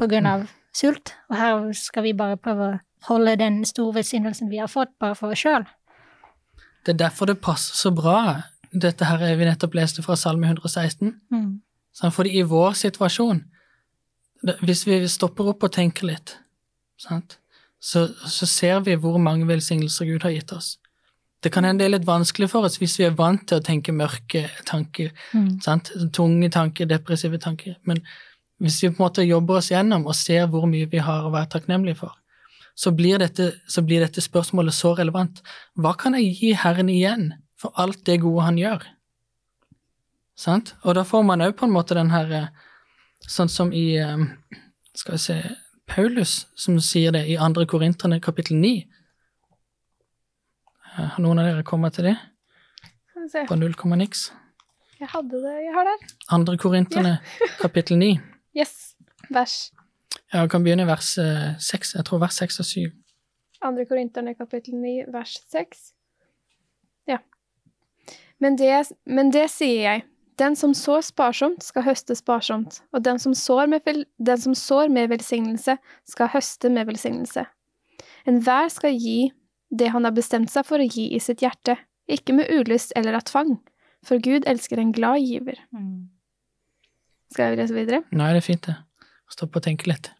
på 0.00 0.08
grunn 0.08 0.30
av 0.30 0.46
sult, 0.72 1.12
og 1.28 1.36
her 1.36 1.68
skal 1.76 2.06
vi 2.06 2.14
bare 2.16 2.40
prøve 2.40 2.70
å 2.70 2.78
holde 3.10 3.36
den 3.42 3.60
store 3.68 3.98
velsignelsen 3.98 4.48
vi 4.48 4.62
har 4.62 4.72
fått, 4.72 4.94
bare 4.96 5.18
for 5.18 5.36
oss 5.36 5.44
sjøl. 5.44 5.68
Det 6.86 6.94
er 6.94 7.02
derfor 7.04 7.28
det 7.28 7.36
passer 7.44 7.76
så 7.76 7.92
bra, 7.92 8.48
dette 8.72 9.04
her 9.04 9.20
vi 9.36 9.44
nettopp 9.44 9.76
leste 9.76 10.00
fra 10.06 10.16
Salme 10.16 10.48
116. 10.48 11.12
Mm. 11.28 11.60
For 12.00 12.16
Fordi 12.16 12.38
i 12.40 12.48
vår 12.48 12.80
situasjon, 12.80 13.44
hvis 14.62 14.84
vi 14.86 15.00
stopper 15.10 15.48
opp 15.52 15.64
og 15.66 15.72
tenker 15.74 16.06
litt, 16.06 16.36
sant? 17.00 17.38
Så, 17.80 18.08
så 18.26 18.46
ser 18.46 18.80
vi 18.86 18.96
hvor 18.98 19.18
mange 19.22 19.46
velsignelser 19.46 20.06
Gud 20.08 20.22
har 20.26 20.34
gitt 20.34 20.52
oss. 20.52 20.78
Det 21.42 21.52
kan 21.54 21.62
hende 21.64 21.84
det 21.84 21.86
er 21.86 21.92
litt 21.98 22.06
vanskelig 22.08 22.48
for 22.50 22.66
oss 22.66 22.78
hvis 22.80 22.96
vi 22.98 23.04
er 23.06 23.14
vant 23.14 23.44
til 23.46 23.60
å 23.60 23.62
tenke 23.64 23.92
mørke 23.94 24.48
tanker, 24.66 25.12
Mm. 25.32 25.60
sant? 25.62 25.92
tunge 26.12 26.50
tanker, 26.50 26.86
depressive 26.90 27.38
tanker. 27.38 27.76
Men 27.86 28.00
hvis 28.60 28.80
vi 28.82 28.90
på 28.90 28.98
en 28.98 29.04
måte 29.06 29.22
jobber 29.26 29.60
oss 29.60 29.70
gjennom 29.70 30.06
og 30.10 30.14
ser 30.18 30.46
hvor 30.50 30.66
mye 30.66 30.88
vi 30.90 30.98
har 30.98 31.22
å 31.28 31.30
være 31.30 31.50
takknemlige 31.54 32.00
for, 32.00 32.14
så 32.74 32.90
blir, 32.94 33.18
dette, 33.18 33.52
så 33.66 33.82
blir 33.82 34.00
dette 34.02 34.22
spørsmålet 34.22 34.74
så 34.74 34.96
relevant. 34.98 35.42
Hva 35.78 35.94
kan 35.98 36.14
jeg 36.14 36.34
gi 36.38 36.52
Herren 36.54 36.88
igjen 36.90 37.32
for 37.58 37.72
alt 37.76 38.04
det 38.06 38.20
gode 38.22 38.42
han 38.46 38.58
gjør? 38.58 38.82
Sant? 40.38 40.74
Og 40.86 40.94
da 40.94 41.02
får 41.06 41.24
man 41.26 41.42
òg 41.42 41.56
på 41.58 41.66
en 41.66 41.74
måte 41.74 41.96
den 41.98 42.10
her 42.14 42.30
eh, 42.34 42.48
Sånn 43.28 43.50
som 43.52 43.72
i 43.76 43.96
eh, 44.00 44.16
Skal 44.96 45.14
vi 45.16 45.18
se 45.22 45.36
Paulus 45.88 46.46
som 46.56 46.78
sier 46.84 47.12
det 47.12 47.26
i 47.28 47.36
2. 47.40 47.64
Korinterne 47.68 48.20
kapittel 48.24 48.56
9. 48.60 48.72
Eh, 50.96 51.06
Har 51.14 51.22
noen 51.22 51.40
av 51.40 51.48
dere 51.48 51.64
kommet 51.64 51.96
til 51.96 52.10
det? 52.10 52.16
Vi. 53.28 53.44
På 53.48 53.56
null 53.60 53.74
komma 53.76 53.96
niks? 54.00 54.30
Jeg 54.98 55.10
hadde 55.12 55.40
det 55.42 55.54
jeg 55.66 55.74
har 55.74 55.84
der. 55.88 56.06
2. 56.32 56.56
Korinterne 56.60 57.18
kapittel 57.64 58.00
9. 58.00 58.14
Yes. 58.56 58.94
Vers 59.30 59.72
Ja, 60.32 60.40
jeg 60.42 60.50
kan 60.52 60.64
begynne 60.64 60.84
i 60.84 60.88
vers 60.88 61.14
eh, 61.20 61.54
6. 61.60 61.94
Jeg 61.96 62.04
tror 62.08 62.20
vers 62.24 62.40
6 62.40 62.60
og 62.60 62.68
7. 62.68 62.80
2. 63.64 63.84
Korinterne 63.88 64.34
kapittel 64.38 64.74
9, 64.80 65.08
vers 65.12 65.36
6. 65.52 65.92
Ja. 67.08 67.18
Men 68.40 68.56
det, 68.58 68.92
men 69.04 69.32
det 69.32 69.48
sier 69.52 69.82
jeg. 69.84 70.04
Den 70.38 70.54
som 70.56 70.74
sår 70.76 71.00
sparsomt, 71.08 71.64
skal 71.66 71.82
høste 71.82 72.14
sparsomt. 72.14 72.80
Og 72.94 73.02
den 73.02 73.18
som 73.18 73.34
sår 73.34 73.66
med, 73.72 73.82
vel- 73.86 74.04
den 74.22 74.38
som 74.38 74.54
sår 74.54 74.88
med 74.94 75.08
velsignelse, 75.10 75.74
skal 76.06 76.30
høste 76.34 76.70
med 76.70 76.86
velsignelse. 76.86 77.46
Enhver 78.28 78.68
skal 78.70 78.94
gi 78.94 79.32
det 79.74 79.88
han 79.92 80.04
har 80.06 80.14
bestemt 80.16 80.50
seg 80.52 80.64
for 80.68 80.78
å 80.80 80.86
gi 80.86 81.08
i 81.16 81.18
sitt 81.20 81.42
hjerte, 81.44 81.74
ikke 82.08 82.32
med 82.38 82.48
ulyst 82.54 82.92
eller 82.96 83.18
av 83.18 83.24
tvang, 83.28 83.56
for 84.06 84.22
Gud 84.22 84.46
elsker 84.48 84.78
en 84.80 84.92
glad 84.96 85.18
giver. 85.20 85.58
Mm. 85.74 86.06
Skal 87.34 87.50
jeg 87.52 87.58
lese 87.60 87.74
videre? 87.76 88.02
Nei, 88.16 88.30
det 88.32 88.40
er 88.40 88.46
fint, 88.46 88.62
det. 88.70 88.76
Stopp 89.28 89.58
og 89.58 89.64
tenke 89.66 89.90
litt. 89.90 90.12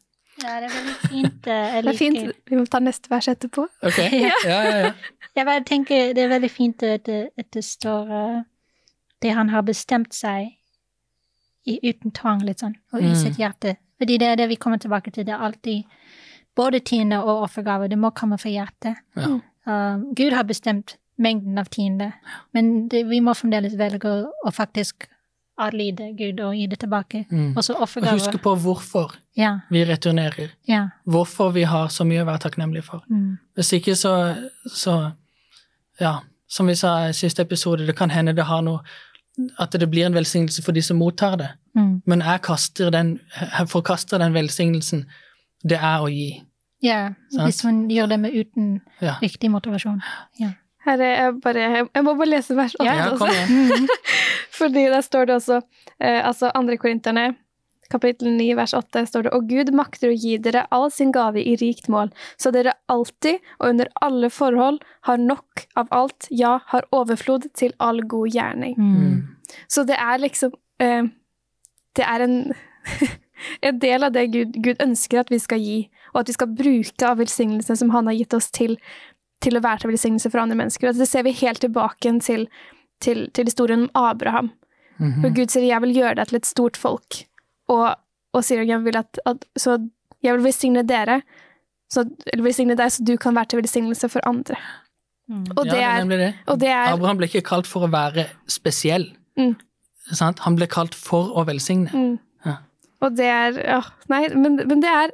Ja, 0.42 0.58
det 0.60 0.68
er 0.68 0.74
veldig 0.74 0.96
fint. 1.08 1.46
Jeg 1.48 1.82
liker. 1.82 1.88
Det 1.88 1.94
er 1.94 1.98
fint. 1.98 2.36
Vi 2.50 2.58
må 2.60 2.66
ta 2.70 2.78
neste 2.84 3.10
vers 3.10 3.26
etterpå. 3.32 3.64
Ok? 3.82 3.96
Ja, 4.12 4.34
ja, 4.46 4.74
ja. 4.84 4.90
Jeg 5.34 5.46
bare 5.48 5.64
tenker 5.66 6.12
det 6.14 6.22
er 6.26 6.30
veldig 6.30 6.50
fint 6.52 6.82
at 6.86 7.06
det, 7.08 7.16
at 7.38 7.48
det 7.56 7.62
står 7.66 8.12
eh, 8.18 8.36
det 9.22 9.34
han 9.34 9.48
har 9.48 9.62
bestemt 9.62 10.12
seg 10.14 10.52
i, 11.66 11.78
uten 11.90 12.10
tvang, 12.14 12.42
litt 12.46 12.60
sånn, 12.62 12.76
og 12.92 13.00
i 13.02 13.08
Mm. 13.10 13.14
sitt 13.16 13.36
hjerte. 13.38 13.76
Fordi 13.98 14.18
det 14.18 14.26
er 14.28 14.36
det 14.36 14.48
vi 14.48 14.56
kommer 14.56 14.78
tilbake 14.78 15.10
til. 15.12 15.24
Det 15.24 15.34
er 15.34 15.42
alltid 15.44 15.84
både 16.56 16.80
tiende 16.80 17.18
og 17.22 17.42
offergave. 17.48 17.88
Det 17.88 17.98
må 17.98 18.10
komme 18.14 18.38
fra 18.38 18.50
hjertet. 18.50 18.96
Ja. 19.16 19.40
Uh, 19.66 19.98
Gud 20.14 20.32
har 20.32 20.44
bestemt 20.44 20.96
mengden 21.18 21.58
av 21.58 21.64
tiende, 21.68 22.12
men 22.54 22.88
det, 22.88 23.04
vi 23.08 23.18
må 23.20 23.34
fremdeles 23.34 23.74
velge 23.76 24.04
å, 24.08 24.30
å 24.46 24.50
faktisk 24.54 25.08
adlyde 25.58 26.12
Gud 26.16 26.38
og 26.40 26.54
gi 26.54 26.66
det 26.70 26.78
tilbake. 26.78 27.24
Mm. 27.30 27.56
Og 27.56 27.64
så 27.64 27.74
Og 27.74 27.82
offergave. 27.82 28.14
huske 28.20 28.38
på 28.38 28.54
hvorfor 28.56 29.16
Ja, 29.36 29.58
vi 29.70 29.84
returnerer. 29.84 30.50
ja. 30.68 30.88
Hvorfor 31.04 31.50
vi 31.52 31.62
har 31.64 31.88
så 31.88 32.04
mye 32.06 32.22
å 32.22 32.26
være 32.26 32.38
takknemlige 32.38 32.84
for. 32.84 33.02
Mm. 33.10 33.38
Hvis 33.56 33.72
ikke 33.72 33.96
så, 33.96 34.36
så 34.72 35.12
Ja, 36.00 36.20
som 36.46 36.66
vi 36.66 36.74
sa 36.74 37.08
i 37.08 37.12
siste 37.12 37.40
episode, 37.42 37.84
det 37.86 37.96
kan 37.96 38.10
hende 38.10 38.32
det 38.36 38.44
har 38.44 38.62
noe 38.62 38.78
At 39.58 39.72
det 39.72 39.90
blir 39.90 40.06
en 40.06 40.14
velsignelse 40.14 40.62
for 40.62 40.76
de 40.76 40.82
som 40.82 40.98
mottar 40.98 41.36
det. 41.38 41.48
Mm. 41.78 42.02
Men 42.06 42.22
jeg 42.26 42.42
kaster 42.42 42.90
den, 42.90 43.18
jeg 43.40 43.68
forkaster 43.70 44.18
den 44.18 44.34
velsignelsen 44.34 45.06
det 45.66 45.78
er 45.78 46.02
å 46.02 46.08
gi. 46.12 46.30
Ja, 46.82 47.10
yeah, 47.10 47.44
hvis 47.44 47.64
man 47.66 47.88
gjør 47.90 48.06
det 48.12 48.20
med 48.22 48.34
uten 48.38 48.66
Ja, 49.02 49.16
riktig 49.22 49.50
motivasjon. 49.50 49.98
Ja. 50.38 50.52
Her 50.86 51.00
er 51.02 51.14
jeg 51.16 51.32
bare 51.42 51.64
Jeg 51.94 52.04
må 52.06 52.14
bare 52.14 52.30
lese 52.30 52.54
vers 52.56 52.76
8 52.78 52.86
ja 52.86 53.08
også. 53.10 53.26
igjen. 53.26 53.88
Fordi 54.58 54.84
der 54.92 55.02
står 55.02 55.26
det 55.26 55.34
også 55.40 55.56
eh, 55.58 56.20
Altså 56.22 56.52
andre 56.54 56.76
korinterne, 56.78 57.34
kapittel 57.92 58.30
9, 58.36 58.54
vers 58.58 58.74
8, 58.76 59.04
står 59.08 59.26
det 59.26 59.34
Og 59.36 59.48
Gud 59.48 59.72
makter 59.76 60.10
å 60.10 60.16
gi 60.16 60.36
dere 60.42 60.66
all 60.74 60.90
sin 60.92 61.12
gave 61.14 61.40
i 61.40 61.56
rikt 61.60 61.88
mål, 61.92 62.12
så 62.36 62.52
dere 62.54 62.76
alltid 62.92 63.38
og 63.58 63.68
under 63.70 63.92
alle 64.04 64.30
forhold 64.32 64.82
har 65.08 65.22
nok 65.22 65.66
av 65.80 65.88
alt, 65.94 66.28
ja, 66.30 66.58
har 66.72 66.88
overflod 66.92 67.48
til 67.58 67.72
all 67.78 68.02
god 68.04 68.34
gjerning. 68.34 68.76
Mm. 68.76 69.54
Så 69.68 69.86
det 69.88 69.96
er 69.96 70.20
liksom 70.20 70.52
eh, 70.84 71.08
Det 71.96 72.04
er 72.04 72.20
en 72.20 72.36
en 73.60 73.78
del 73.78 74.04
av 74.04 74.12
det 74.12 74.26
Gud, 74.26 74.56
Gud 74.62 74.82
ønsker 74.82 75.22
at 75.22 75.30
vi 75.32 75.38
skal 75.42 75.62
gi, 75.62 75.78
og 76.12 76.22
at 76.22 76.30
vi 76.30 76.36
skal 76.36 76.54
bruke 76.58 77.06
av 77.06 77.20
velsignelsene 77.22 77.80
som 77.80 77.92
han 77.94 78.10
har 78.10 78.18
gitt 78.18 78.36
oss 78.36 78.50
til, 78.54 78.76
til 79.44 79.58
å 79.58 79.64
være 79.64 79.84
til 79.84 79.92
velsignelse 79.92 80.32
for 80.32 80.42
andre 80.42 80.58
mennesker. 80.58 80.90
Og 80.90 80.98
det 80.98 81.08
ser 81.10 81.26
vi 81.26 81.36
helt 81.40 81.62
tilbake 81.64 82.14
til, 82.24 82.48
til, 83.04 83.26
til 83.34 83.50
historien 83.50 83.86
om 83.86 84.08
Abraham. 84.08 84.52
Mhm. 84.98 85.20
For 85.22 85.30
Gud 85.30 85.50
sier 85.50 85.62
'jeg 85.62 85.82
vil 85.82 85.94
gjøre 85.94 86.16
deg 86.16 86.28
til 86.28 86.36
et 86.36 86.46
stort 86.46 86.76
folk', 86.76 87.27
og, 87.72 87.86
og 88.34 88.44
sier 88.44 88.64
jeg 88.66 88.84
vil 88.84 88.98
at, 89.00 89.20
at 89.28 89.46
så 89.58 89.78
jeg 90.24 90.34
vil 90.34 90.48
velsigne 90.48 90.82
dere, 90.86 91.20
så, 91.92 92.04
eller 92.32 92.44
velsigne 92.44 92.76
deg 92.78 92.92
så 92.92 93.04
du 93.06 93.14
kan 93.20 93.36
være 93.36 93.52
til 93.52 93.62
velsignelse 93.62 94.10
for 94.12 94.24
andre. 94.28 94.58
Mm. 95.28 95.44
Og 95.56 95.66
ja, 95.68 95.72
det 95.72 95.78
det 95.78 95.84
er 95.84 96.22
det. 96.22 96.30
og 96.46 96.60
det 96.60 96.68
er 96.72 96.92
Abraham 96.94 97.18
ble 97.20 97.28
ikke 97.28 97.44
kalt 97.44 97.68
for 97.68 97.84
å 97.84 97.90
være 97.92 98.26
spesiell. 98.48 99.10
Mm. 99.38 99.56
Sant? 100.16 100.40
Han 100.46 100.56
ble 100.56 100.68
kalt 100.70 100.96
for 100.96 101.34
å 101.36 101.44
velsigne. 101.48 101.92
Mm. 101.92 102.16
Ja. 102.46 102.56
Og 103.04 103.18
det 103.18 103.28
er 103.28 103.60
ja, 103.60 103.82
Nei, 104.08 104.22
men, 104.34 104.56
men 104.66 104.80
det 104.82 104.90
er 104.90 105.12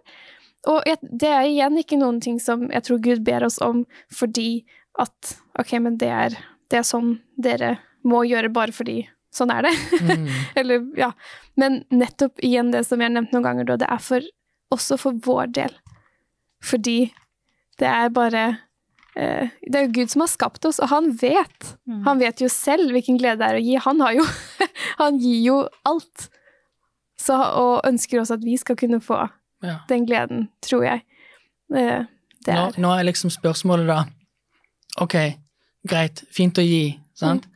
Og 0.71 0.87
jeg, 0.89 0.97
det 1.03 1.29
er 1.29 1.49
igjen 1.49 1.77
ikke 1.81 1.99
noen 2.01 2.21
ting 2.25 2.39
som 2.41 2.69
jeg 2.73 2.87
tror 2.87 3.01
Gud 3.05 3.25
ber 3.27 3.45
oss 3.45 3.59
om 3.65 3.83
fordi 4.15 4.65
at 5.03 5.35
Ok, 5.59 5.75
men 5.83 5.99
det 6.01 6.09
er, 6.09 6.39
det 6.71 6.81
er 6.81 6.87
sånn 6.87 7.19
dere 7.37 7.77
må 8.07 8.23
gjøre 8.29 8.53
bare 8.55 8.73
fordi 8.77 9.03
sånn 9.35 9.51
er 9.55 9.67
det. 9.67 9.73
Mm. 10.05 10.29
Eller, 10.61 10.85
ja. 10.99 11.11
Men 11.61 11.81
nettopp 11.95 12.39
igjen 12.45 12.71
det 12.75 12.85
som 12.89 13.01
jeg 13.03 13.11
har 13.11 13.17
nevnt 13.17 13.35
noen 13.35 13.47
ganger, 13.47 13.69
da, 13.73 13.77
det 13.85 13.89
er 13.91 14.03
for, 14.03 14.27
også 14.75 14.99
for 15.01 15.19
vår 15.27 15.51
del. 15.59 15.75
Fordi 16.65 16.99
det 17.83 17.89
er 17.91 18.13
bare 18.15 18.45
eh, 19.19 19.51
Det 19.67 19.75
er 19.81 19.87
jo 19.89 19.93
Gud 19.99 20.13
som 20.13 20.23
har 20.25 20.31
skapt 20.33 20.65
oss, 20.69 20.79
og 20.81 20.89
han 20.93 21.11
vet. 21.21 21.75
Mm. 21.91 22.03
Han 22.07 22.23
vet 22.23 22.41
jo 22.45 22.49
selv 22.53 22.95
hvilken 22.95 23.19
glede 23.21 23.41
det 23.43 23.49
er 23.51 23.59
å 23.59 23.65
gi. 23.65 23.75
Han 23.89 24.01
har 24.05 24.15
jo 24.21 24.27
Han 25.03 25.19
gir 25.23 25.41
jo 25.49 25.57
alt. 25.89 26.29
Så, 27.21 27.35
og 27.37 27.85
ønsker 27.89 28.21
også 28.21 28.39
at 28.39 28.45
vi 28.47 28.57
skal 28.61 28.77
kunne 28.81 29.01
få 29.03 29.25
Ja. 29.65 29.79
den 29.89 30.05
gleden, 30.05 30.49
tror 30.61 30.83
jeg. 30.85 31.05
Eh, 31.75 32.05
det 32.45 32.55
Nå, 32.59 32.67
nå 32.85 32.91
er 32.99 33.07
liksom 33.09 33.31
spørsmålet 33.33 33.87
da 33.89 34.03
Ok, 35.01 35.15
greit, 35.89 36.21
fint 36.31 36.59
å 36.61 36.63
gi, 36.63 36.99
sant? 37.17 37.47
Mm. 37.49 37.54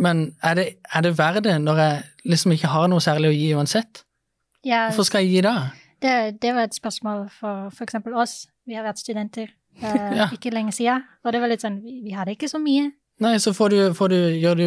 Men 0.00 0.30
er 0.42 0.56
det, 0.56 0.66
er 0.94 1.04
det 1.04 1.12
verdt 1.18 1.44
det 1.44 1.58
når 1.60 1.80
jeg 1.82 2.02
liksom 2.32 2.54
ikke 2.56 2.70
har 2.72 2.88
noe 2.88 3.02
særlig 3.04 3.30
å 3.30 3.36
gi 3.36 3.48
uansett? 3.58 4.02
Ja, 4.64 4.86
Hvorfor 4.90 5.08
skal 5.08 5.24
jeg 5.26 5.34
gi 5.38 5.42
da? 5.46 5.54
det, 6.00 6.14
det 6.40 6.54
var 6.56 6.68
et 6.68 6.76
spørsmål 6.76 7.26
for 7.36 7.84
eksempel 7.84 8.14
oss. 8.16 8.46
Vi 8.68 8.76
har 8.76 8.84
vært 8.86 9.00
studenter 9.02 9.48
eh, 9.82 10.10
Ja. 10.18 10.28
ikke 10.32 10.52
lenge 10.54 10.72
siden, 10.72 11.04
og 11.24 11.32
det 11.34 11.40
var 11.42 11.52
litt 11.52 11.64
sånn 11.64 11.80
Vi, 11.84 11.98
vi 12.04 12.14
hadde 12.16 12.32
ikke 12.36 12.48
så 12.48 12.60
mye. 12.62 12.90
Nei, 13.20 13.34
så 13.42 13.52
får 13.52 13.72
du, 13.74 13.78
får 13.96 14.08
du, 14.12 14.18
gjør 14.40 14.56
du 14.56 14.66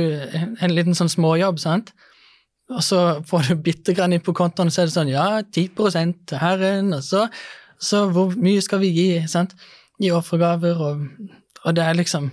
en 0.61 0.73
liten 0.75 0.93
sånn 0.97 1.09
småjobb, 1.09 1.57
sant? 1.61 1.89
Og 2.69 2.83
så 2.85 2.99
får 3.27 3.49
du 3.49 3.55
bitte 3.65 3.95
grann 3.97 4.13
inn 4.13 4.21
på 4.23 4.33
kontoen, 4.37 4.69
og 4.69 4.75
så 4.75 4.83
er 4.83 4.89
det 4.91 4.93
sånn 4.95 5.09
ja, 5.09 5.25
10 5.41 5.73
til 6.29 6.37
Herren, 6.41 6.93
og 6.93 7.01
så, 7.05 7.25
så 7.81 8.05
hvor 8.13 8.37
mye 8.37 8.61
skal 8.61 8.83
vi 8.85 8.91
gi, 8.93 9.07
sant? 9.29 9.55
Gi 10.01 10.13
offergaver, 10.13 10.77
og, 10.85 11.01
og 11.65 11.75
det 11.77 11.83
er 11.85 11.97
liksom 11.97 12.29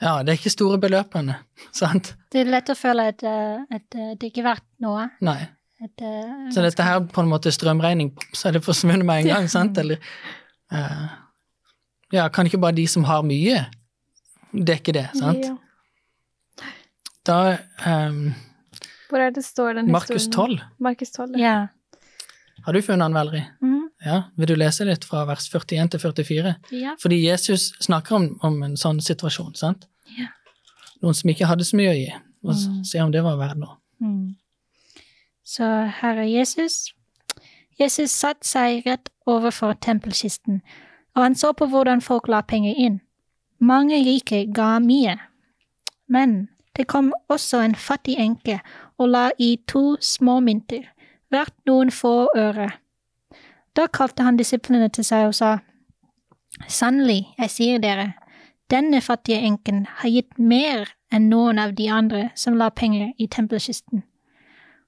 Ja, 0.00 0.18
det 0.24 0.32
er 0.32 0.38
ikke 0.38 0.52
store 0.52 0.78
beløpene, 0.80 1.36
sant? 1.76 2.14
Det 2.32 2.40
er 2.40 2.52
lett 2.52 2.70
å 2.72 2.76
føle 2.78 3.10
at, 3.12 3.24
eh, 3.26 3.64
at 3.68 3.96
eh, 3.98 4.12
det 4.16 4.30
ikke 4.30 4.40
er 4.40 4.48
verdt 4.54 4.68
noe. 4.80 5.08
Nei. 5.24 5.40
At, 5.80 6.02
uh, 6.04 6.48
Så 6.52 6.60
dette 6.64 6.84
her 6.84 7.00
på 7.08 7.22
en 7.22 7.28
måte 7.30 7.52
strømregning, 7.52 8.12
så 8.36 8.50
er 8.50 8.58
det 8.58 8.64
forsvunnet 8.64 9.06
med 9.08 9.22
en 9.22 9.30
gang, 9.30 9.48
sant? 9.48 9.78
Eller 9.80 10.00
uh, 10.72 11.08
Ja, 12.12 12.26
kan 12.28 12.48
ikke 12.48 12.60
bare 12.60 12.76
de 12.76 12.84
som 12.90 13.06
har 13.08 13.24
mye, 13.24 13.62
dekke 14.52 14.92
det, 14.96 15.06
sant? 15.16 15.46
Ja. 15.46 15.56
Da 17.28 17.38
um, 17.86 18.32
Hvor 19.08 19.24
er 19.24 19.32
det 19.36 19.44
står 19.44 19.78
den 19.78 19.90
Markus 19.92 20.16
historien? 20.22 20.60
12, 20.60 20.80
Markus 20.84 21.12
12. 21.16 21.38
ja. 21.40 21.56
Har 22.64 22.72
du 22.72 22.82
funnet 22.82 23.04
den, 23.06 23.14
Valerie? 23.14 23.46
Mm. 23.62 23.76
Ja, 24.04 24.22
vil 24.36 24.46
du 24.48 24.54
lese 24.56 24.84
litt 24.88 25.04
fra 25.04 25.24
vers 25.28 25.48
41 25.52 25.90
til 25.90 26.00
44? 26.00 26.54
ja. 26.72 26.94
Fordi 27.02 27.18
Jesus 27.26 27.72
snakker 27.80 28.16
om, 28.16 28.38
om 28.42 28.62
en 28.62 28.76
sånn 28.76 29.00
situasjon, 29.04 29.54
sant? 29.54 29.86
Ja. 30.18 30.26
Noen 31.02 31.14
som 31.14 31.30
ikke 31.30 31.46
hadde 31.46 31.64
så 31.64 31.76
mye 31.76 31.90
å 31.92 31.98
gi. 31.98 32.12
og 32.44 32.54
Mm. 32.54 32.84
se 32.84 33.00
om 33.00 33.10
det 33.12 33.22
var 33.22 33.36
verdt 33.36 33.58
noe. 33.58 33.76
Mm. 34.00 34.36
Så 35.44 35.62
er 36.02 36.22
Jesus 36.24 36.92
Jesus 37.80 38.10
satte 38.10 38.46
seg 38.46 38.86
rett 38.86 39.08
overfor 39.26 39.72
tempelkisten, 39.80 40.60
og 41.16 41.22
han 41.22 41.34
så 41.34 41.52
på 41.52 41.66
hvordan 41.66 42.00
folk 42.00 42.28
la 42.28 42.40
penger 42.40 42.74
inn. 42.76 43.00
Mange 43.60 43.96
rike 44.04 44.46
ga 44.54 44.78
mye, 44.78 45.18
men 46.08 46.48
det 46.76 46.86
kom 46.88 47.12
også 47.28 47.60
en 47.64 47.74
fattig 47.74 48.16
enke 48.18 48.60
og 48.98 49.08
la 49.08 49.30
i 49.38 49.56
to 49.66 49.96
små 50.00 50.40
mynter, 50.40 50.84
hvert 51.30 51.54
noen 51.66 51.90
få 51.94 52.28
øre. 52.36 52.70
Da 53.76 53.86
kalte 53.86 54.26
han 54.26 54.38
disiplene 54.38 54.88
til 54.88 55.06
seg 55.06 55.30
og 55.30 55.36
sa, 55.38 55.58
Sannelig, 56.68 57.28
jeg 57.38 57.50
sier 57.50 57.82
dere, 57.82 58.12
denne 58.70 59.00
fattige 59.00 59.38
enken 59.46 59.84
har 60.00 60.10
gitt 60.10 60.38
mer 60.38 60.90
enn 61.14 61.28
noen 61.30 61.58
av 61.62 61.76
de 61.78 61.86
andre 61.90 62.28
som 62.38 62.58
la 62.58 62.68
penger 62.70 63.12
i 63.18 63.26
tempelkisten. 63.30 64.02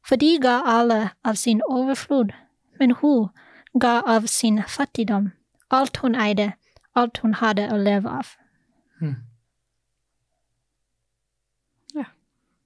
For 0.07 0.19
de 0.19 0.35
ga 0.43 0.59
alle 0.67 1.01
av 1.25 1.39
sin 1.39 1.63
overflod, 1.69 2.35
men 2.79 2.95
hun 3.01 3.31
ga 3.79 4.01
av 4.07 4.27
sin 4.27 4.61
fattigdom, 4.69 5.31
alt 5.71 6.03
hun 6.03 6.19
eide, 6.19 6.53
alt 6.95 7.23
hun 7.23 7.39
hadde 7.39 7.69
å 7.73 7.79
leve 7.79 8.11
av. 8.11 8.35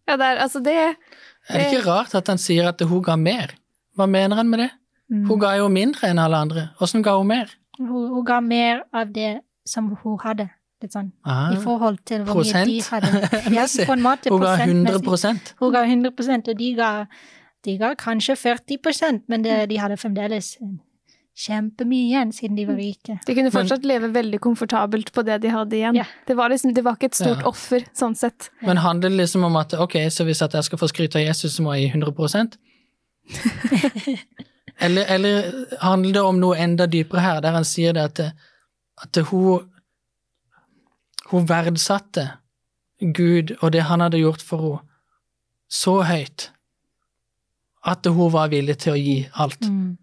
Ja, 0.06 0.14
det 0.16 0.26
er 0.26 0.38
altså 0.38 0.60
det 0.62 0.74
Er 0.76 1.58
det 1.58 1.66
ikke 1.72 1.86
rart 1.88 2.14
at 2.14 2.28
han 2.30 2.38
sier 2.38 2.68
at 2.68 2.82
hun 2.82 3.02
ga 3.02 3.16
mer? 3.18 3.56
Hva 3.96 4.06
mener 4.10 4.36
han 4.36 4.50
med 4.50 4.60
det? 4.64 4.70
Mm. 5.10 5.24
Hun 5.28 5.40
ga 5.40 5.54
jo 5.60 5.68
mindre 5.72 6.10
enn 6.10 6.18
alle 6.18 6.38
andre. 6.42 6.68
Åssen 6.82 7.02
ga 7.04 7.16
hun 7.18 7.28
mer? 7.30 7.50
Hun, 7.78 8.08
hun 8.14 8.24
ga 8.26 8.40
mer 8.40 8.82
av 8.92 9.12
det 9.14 9.40
som 9.66 9.88
hun 10.02 10.18
hadde, 10.22 10.48
litt 10.82 10.94
sånn, 10.94 11.10
Aha. 11.26 11.52
i 11.54 11.60
forhold 11.62 11.98
til 12.08 12.24
hvor 12.26 12.42
mye 12.42 12.64
de 12.68 12.80
hadde. 12.86 13.22
Ja, 13.56 13.66
på 13.66 13.96
en 13.96 14.04
måte 14.04 14.32
hun 14.32 14.42
ga 14.42 14.56
100 14.62 15.02
prosentmessig. 15.04 15.56
Hun 15.60 15.74
ga 15.74 15.84
100 15.84 16.50
og 16.52 16.58
de 16.60 16.72
ga, 16.78 16.90
de 17.66 17.76
ga 17.80 17.94
kanskje 17.98 18.36
40% 18.38 19.24
men 19.32 19.46
det, 19.46 19.56
de 19.70 19.78
hadde 19.82 19.98
fremdeles 20.00 20.54
kjempemye 21.36 22.06
igjen, 22.08 22.30
siden 22.32 22.56
de 22.56 22.64
var 22.64 22.78
rike. 22.80 23.18
De 23.26 23.34
kunne 23.36 23.50
Men- 23.50 23.52
fortsatt 23.52 23.84
leve 23.84 24.08
veldig 24.14 24.38
komfortabelt 24.40 25.12
på 25.12 25.24
det 25.26 25.42
de 25.42 25.50
hadde 25.52 25.76
igjen. 25.76 25.98
Ja. 26.00 26.04
Det, 26.26 26.36
var 26.36 26.48
liksom, 26.48 26.72
det 26.74 26.84
var 26.84 26.96
ikke 26.96 27.10
et 27.12 27.18
stort 27.18 27.42
Ja. 27.42 27.48
offer, 27.50 27.84
sånn 27.92 28.16
sett. 28.16 28.48
Men 28.62 28.78
handler 28.78 29.10
det 29.10 29.18
liksom 29.18 29.44
om 29.44 29.56
at 29.56 29.74
ok, 29.74 30.08
så 30.08 30.24
hvis 30.24 30.40
jeg 30.40 30.64
skal 30.64 30.78
få 30.78 30.88
skryt 30.88 31.14
av 31.16 31.22
Jesus, 31.22 31.56
så 31.58 31.62
må 31.62 31.74
jeg 31.76 31.90
gi 31.92 31.98
100 31.98 32.56
eller, 34.84 35.04
eller 35.04 35.48
handler 35.82 36.12
det 36.12 36.22
om 36.22 36.40
noe 36.40 36.58
enda 36.58 36.86
dypere 36.90 37.24
her, 37.24 37.40
der 37.44 37.56
han 37.58 37.66
sier 37.66 37.96
det 37.96 38.04
at, 38.10 38.20
at 39.02 39.22
hun 39.30 39.66
hun 41.30 41.48
verdsatte 41.48 42.28
Gud 43.00 43.56
og 43.60 43.72
det 43.74 43.86
han 43.88 44.00
hadde 44.00 44.22
gjort 44.22 44.42
for 44.44 44.62
henne, 44.62 44.82
så 45.66 45.98
høyt 46.06 46.50
at 47.86 48.06
hun 48.06 48.30
var 48.30 48.52
villig 48.52 48.76
til 48.82 48.94
å 48.94 49.00
gi 49.00 49.16
alt. 49.34 49.66
Mm. 49.66 49.96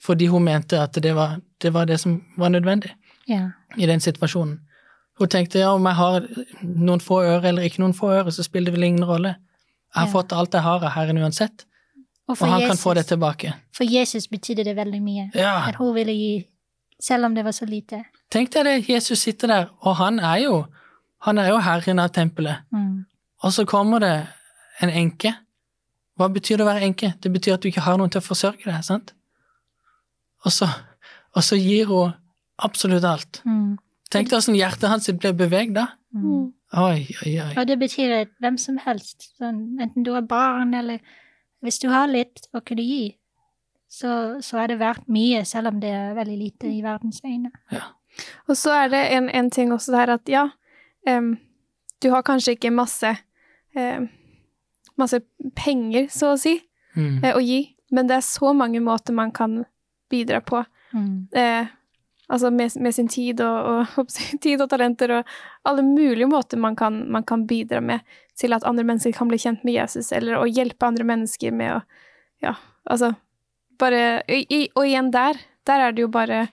Fordi 0.00 0.28
hun 0.32 0.46
mente 0.46 0.80
at 0.80 0.96
det 1.02 1.12
var 1.16 1.38
det, 1.60 1.72
var 1.74 1.88
det 1.88 1.98
som 2.00 2.18
var 2.40 2.52
nødvendig 2.54 2.94
yeah. 3.28 3.50
i 3.76 3.86
den 3.86 4.00
situasjonen. 4.00 4.60
Hun 5.18 5.28
tenkte 5.28 5.58
ja, 5.58 5.72
om 5.74 5.84
jeg 5.84 5.98
har 5.98 6.26
noen 6.62 7.02
få 7.02 7.20
øre 7.26 7.50
eller 7.50 7.66
ikke 7.66 7.82
noen 7.82 7.96
få 7.96 8.12
øre, 8.20 8.32
så 8.32 8.44
spiller 8.46 8.70
det 8.70 8.78
vel 8.78 8.88
ingen 8.88 9.08
rolle. 9.08 9.34
Jeg 9.92 9.98
har 9.98 10.06
yeah. 10.06 10.14
fått 10.14 10.32
alt 10.36 10.54
jeg 10.54 10.64
har 10.64 10.84
av 10.84 10.94
Herren 10.94 11.20
uansett, 11.20 11.66
Og 12.28 12.36
og 12.36 12.48
han 12.48 12.60
Jesus, 12.60 12.68
kan 12.70 12.76
få 12.82 12.94
det 12.94 13.06
tilbake. 13.08 13.52
for 13.76 13.84
Jesus 13.88 14.26
betydde 14.28 14.64
det 14.64 14.76
veldig 14.76 15.02
mye. 15.02 15.30
Ja, 15.34 15.68
At 15.68 15.74
hun 15.80 15.94
ville 15.94 16.12
gi, 16.12 16.46
selv 17.00 17.24
om 17.24 17.34
det 17.34 17.44
var 17.44 17.52
så 17.56 17.64
lite. 17.64 18.04
tenk 18.30 18.52
deg 18.52 18.64
det, 18.64 18.88
Jesus 18.88 19.18
sitter 19.18 19.48
der, 19.48 19.66
og 19.80 19.96
han 19.96 20.18
er 20.20 20.36
jo, 20.44 20.64
han 21.24 21.38
er 21.38 21.48
jo 21.48 21.58
herren 21.58 21.98
av 21.98 22.08
tempelet. 22.12 22.56
Mm. 22.72 23.04
Og 23.42 23.52
så 23.52 23.64
kommer 23.64 23.98
det 23.98 24.26
en 24.82 24.90
enke. 24.90 25.32
Hva 26.18 26.28
betyr 26.28 26.56
det 26.58 26.66
å 26.66 26.68
være 26.68 26.84
enke? 26.84 27.14
Det 27.22 27.32
betyr 27.32 27.54
at 27.54 27.62
du 27.62 27.68
ikke 27.68 27.80
har 27.86 27.96
noen 27.96 28.10
til 28.10 28.18
å 28.20 28.26
forsørge 28.26 28.64
deg, 28.66 28.84
sant? 28.84 29.14
Og 30.44 30.52
så, 30.52 30.68
og 31.34 31.42
så 31.42 31.56
gir 31.56 31.86
hun 31.86 32.12
absolutt 32.58 33.04
alt. 33.04 33.40
Mm. 33.46 33.78
Tenk 34.10 34.28
deg 34.30 34.38
hvordan 34.38 34.56
hjertet 34.58 34.88
hans 34.90 35.08
ble 35.20 35.32
beveget 35.32 35.74
da. 35.76 35.86
Mm. 36.14 36.52
Oi, 36.72 37.06
oi, 37.24 37.32
oi. 37.40 37.52
Og 37.56 37.66
det 37.68 37.78
betyr 37.80 38.12
at 38.20 38.28
hvem 38.42 38.58
som 38.58 38.78
helst, 38.84 39.30
sånn, 39.38 39.78
enten 39.80 40.04
du 40.04 40.12
har 40.12 40.26
barn 40.28 40.74
eller 40.74 40.98
Hvis 41.64 41.78
du 41.82 41.88
har 41.90 42.06
litt 42.10 42.44
å 42.54 42.60
kunne 42.64 42.84
gi, 42.86 43.16
så, 43.88 44.38
så 44.44 44.58
er 44.62 44.68
det 44.72 44.78
verdt 44.82 45.08
mye, 45.08 45.40
selv 45.48 45.72
om 45.72 45.80
det 45.80 45.90
er 45.90 46.14
veldig 46.14 46.36
lite 46.38 46.68
i 46.70 46.82
verdens 46.84 47.20
øyne. 47.24 47.50
Og 48.48 48.56
så 48.58 48.74
er 48.84 48.88
det 48.92 49.00
en, 49.16 49.28
en 49.30 49.48
ting 49.50 49.72
også 49.72 49.92
der 49.94 50.12
at 50.18 50.28
ja, 50.28 50.44
um, 51.08 51.32
du 52.02 52.10
har 52.10 52.22
kanskje 52.26 52.56
ikke 52.56 52.70
masse 52.74 53.10
um, 53.76 54.08
masse 54.98 55.20
penger, 55.56 56.08
så 56.10 56.34
å 56.34 56.38
si, 56.40 56.56
Mm. 56.98 57.20
uh, 57.22 57.34
å 57.36 57.40
gi, 57.44 57.76
men 57.94 58.08
det 58.08 58.16
er 58.16 58.24
så 58.26 58.50
mange 58.56 58.80
måter 58.82 59.14
man 59.14 59.30
kan 59.30 59.60
bidra 60.10 60.40
på. 60.42 60.64
Mm. 60.92 61.28
Eh, 61.36 61.66
altså 62.28 62.50
med, 62.52 62.72
med 62.80 62.94
sin 62.94 63.08
tid 63.08 63.40
og, 63.40 63.88
og 63.98 64.08
tid 64.44 64.60
og 64.60 64.68
talenter 64.70 65.12
og 65.18 65.24
alle 65.64 65.82
mulige 65.86 66.26
måter 66.28 66.58
man 66.60 66.76
kan, 66.76 67.00
man 67.10 67.24
kan 67.24 67.46
bidra 67.46 67.80
med 67.80 68.00
til 68.38 68.52
at 68.54 68.64
andre 68.68 68.84
mennesker 68.84 69.12
kan 69.16 69.28
bli 69.28 69.38
kjent 69.42 69.64
med 69.64 69.74
Jesus, 69.74 70.12
eller 70.12 70.38
å 70.38 70.46
hjelpe 70.46 70.86
andre 70.86 71.04
mennesker 71.04 71.52
med 71.52 71.78
å 71.78 71.80
Ja, 72.40 72.52
altså 72.90 73.14
Bare 73.78 74.22
i, 74.30 74.44
i- 74.50 74.68
Og 74.74 74.84
igjen 74.86 75.08
der, 75.10 75.34
der 75.66 75.80
er 75.88 75.92
det 75.92 76.02
jo 76.04 76.08
bare 76.08 76.48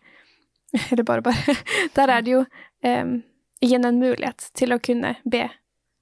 Eller 0.91 1.03
bare, 1.03 1.21
bare 1.21 1.55
Der 1.95 2.09
er 2.09 2.21
det 2.25 2.31
jo 2.31 2.39
um, 2.85 3.11
igjen 3.61 3.85
en 3.85 3.99
mulighet 4.01 4.49
til 4.53 4.73
å 4.75 4.79
kunne 4.83 5.15
be. 5.25 5.43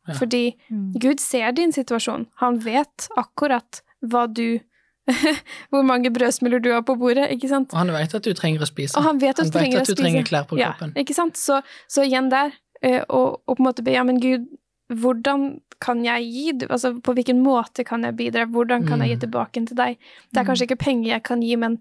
Ja. 0.08 0.14
Fordi 0.20 0.56
Mm. 0.70 0.94
Gud 1.00 1.20
ser 1.22 1.52
din 1.56 1.72
situasjon. 1.72 2.26
Han 2.42 2.58
vet 2.60 3.06
akkurat 3.16 3.82
hva 4.02 4.26
du 4.28 4.60
Hvor 5.74 5.84
mange 5.84 6.12
brødsmuller 6.16 6.62
du 6.64 6.70
har 6.72 6.82
på 6.88 6.96
bordet, 6.96 7.28
ikke 7.36 7.50
sant? 7.52 7.74
Og 7.74 7.80
han 7.82 7.92
vet 7.92 8.14
at 8.16 8.24
du 8.24 8.34
trenger 8.38 8.64
å 8.64 8.68
spise. 8.70 8.96
Og 8.98 9.04
han 9.04 9.20
vet 9.22 9.36
at 9.36 9.44
han 9.44 9.52
du 9.52 9.58
trenger 9.58 9.82
at 9.82 9.90
du 9.92 9.96
trenger 10.00 10.24
klær 10.28 10.46
på 10.50 10.58
Ja, 10.60 10.72
kroppen. 10.74 10.94
ikke 11.00 11.16
sant? 11.18 11.38
Så, 11.38 11.60
så 11.92 12.06
igjen 12.08 12.30
der, 12.32 12.54
eh, 12.82 13.02
og, 13.10 13.42
og 13.48 13.58
på 13.58 13.62
en 13.64 13.68
måte 13.68 13.84
be, 13.84 13.92
ja, 13.98 14.04
men 14.08 14.22
Gud, 14.24 14.46
hvordan 14.94 15.60
kan 15.84 16.06
jeg 16.06 16.24
gi? 16.32 16.46
Altså, 16.70 16.94
på 17.04 17.14
hvilken 17.18 17.42
måte 17.44 17.84
kan 17.84 18.04
jeg 18.08 18.16
bidra? 18.16 18.46
Hvordan 18.48 18.86
kan 18.88 19.02
jeg 19.04 19.10
gi 19.12 19.16
Mm. 19.18 19.24
tilbake 19.26 19.66
til 19.68 19.76
deg? 19.76 19.98
Det 20.32 20.40
er 20.40 20.46
kanskje 20.48 20.68
ikke 20.70 20.80
penger 20.86 21.10
jeg 21.18 21.24
kan 21.28 21.42
gi, 21.44 21.56
men, 21.60 21.80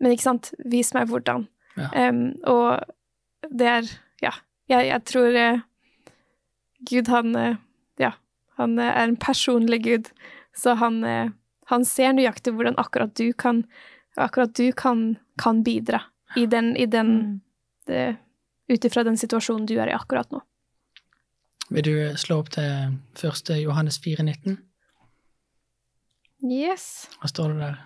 men 0.00 0.12
ikke 0.14 0.24
sant? 0.30 0.52
Vis 0.64 0.94
meg 0.96 1.08
hvordan. 1.12 1.44
Ja. 1.76 2.08
Um, 2.08 2.22
og 2.48 2.80
det 3.52 3.66
er, 3.68 3.90
ja, 4.22 4.32
jeg, 4.72 4.86
jeg 4.88 5.04
tror 5.08 5.36
uh, 5.36 5.60
Gud, 6.88 7.08
han, 7.12 7.36
uh, 7.36 7.56
ja, 8.00 8.12
han 8.58 8.78
uh, 8.78 8.84
er 8.88 9.04
en 9.10 9.16
personlig 9.20 9.82
Gud, 9.84 10.08
så 10.56 10.74
han, 10.80 11.02
han 11.72 11.84
ser 11.88 12.12
nøyaktig 12.16 12.52
hvordan 12.54 12.76
akkurat 12.80 13.14
du 13.18 13.32
kan, 13.32 13.64
akkurat 14.20 14.52
du 14.58 14.68
kan, 14.76 15.16
kan 15.40 15.62
bidra 15.66 16.02
i 16.36 16.46
den, 16.46 16.74
i 16.76 16.86
den 16.86 17.40
Mm. 17.88 18.16
ut 18.70 18.84
ifra 18.84 19.02
den 19.04 19.16
situasjonen 19.18 19.66
du 19.66 19.74
er 19.80 19.90
i 19.90 19.94
akkurat 19.96 20.30
nå. 20.32 20.38
Vil 21.72 21.82
du 21.84 21.94
slå 22.16 22.38
opp 22.42 22.50
til 22.54 22.94
1. 23.18 23.50
Johannes 23.62 23.98
4,19? 24.00 24.58
Yes. 26.42 27.08
Hva 27.20 27.30
står 27.30 27.52
det 27.54 27.58
der? 27.62 27.76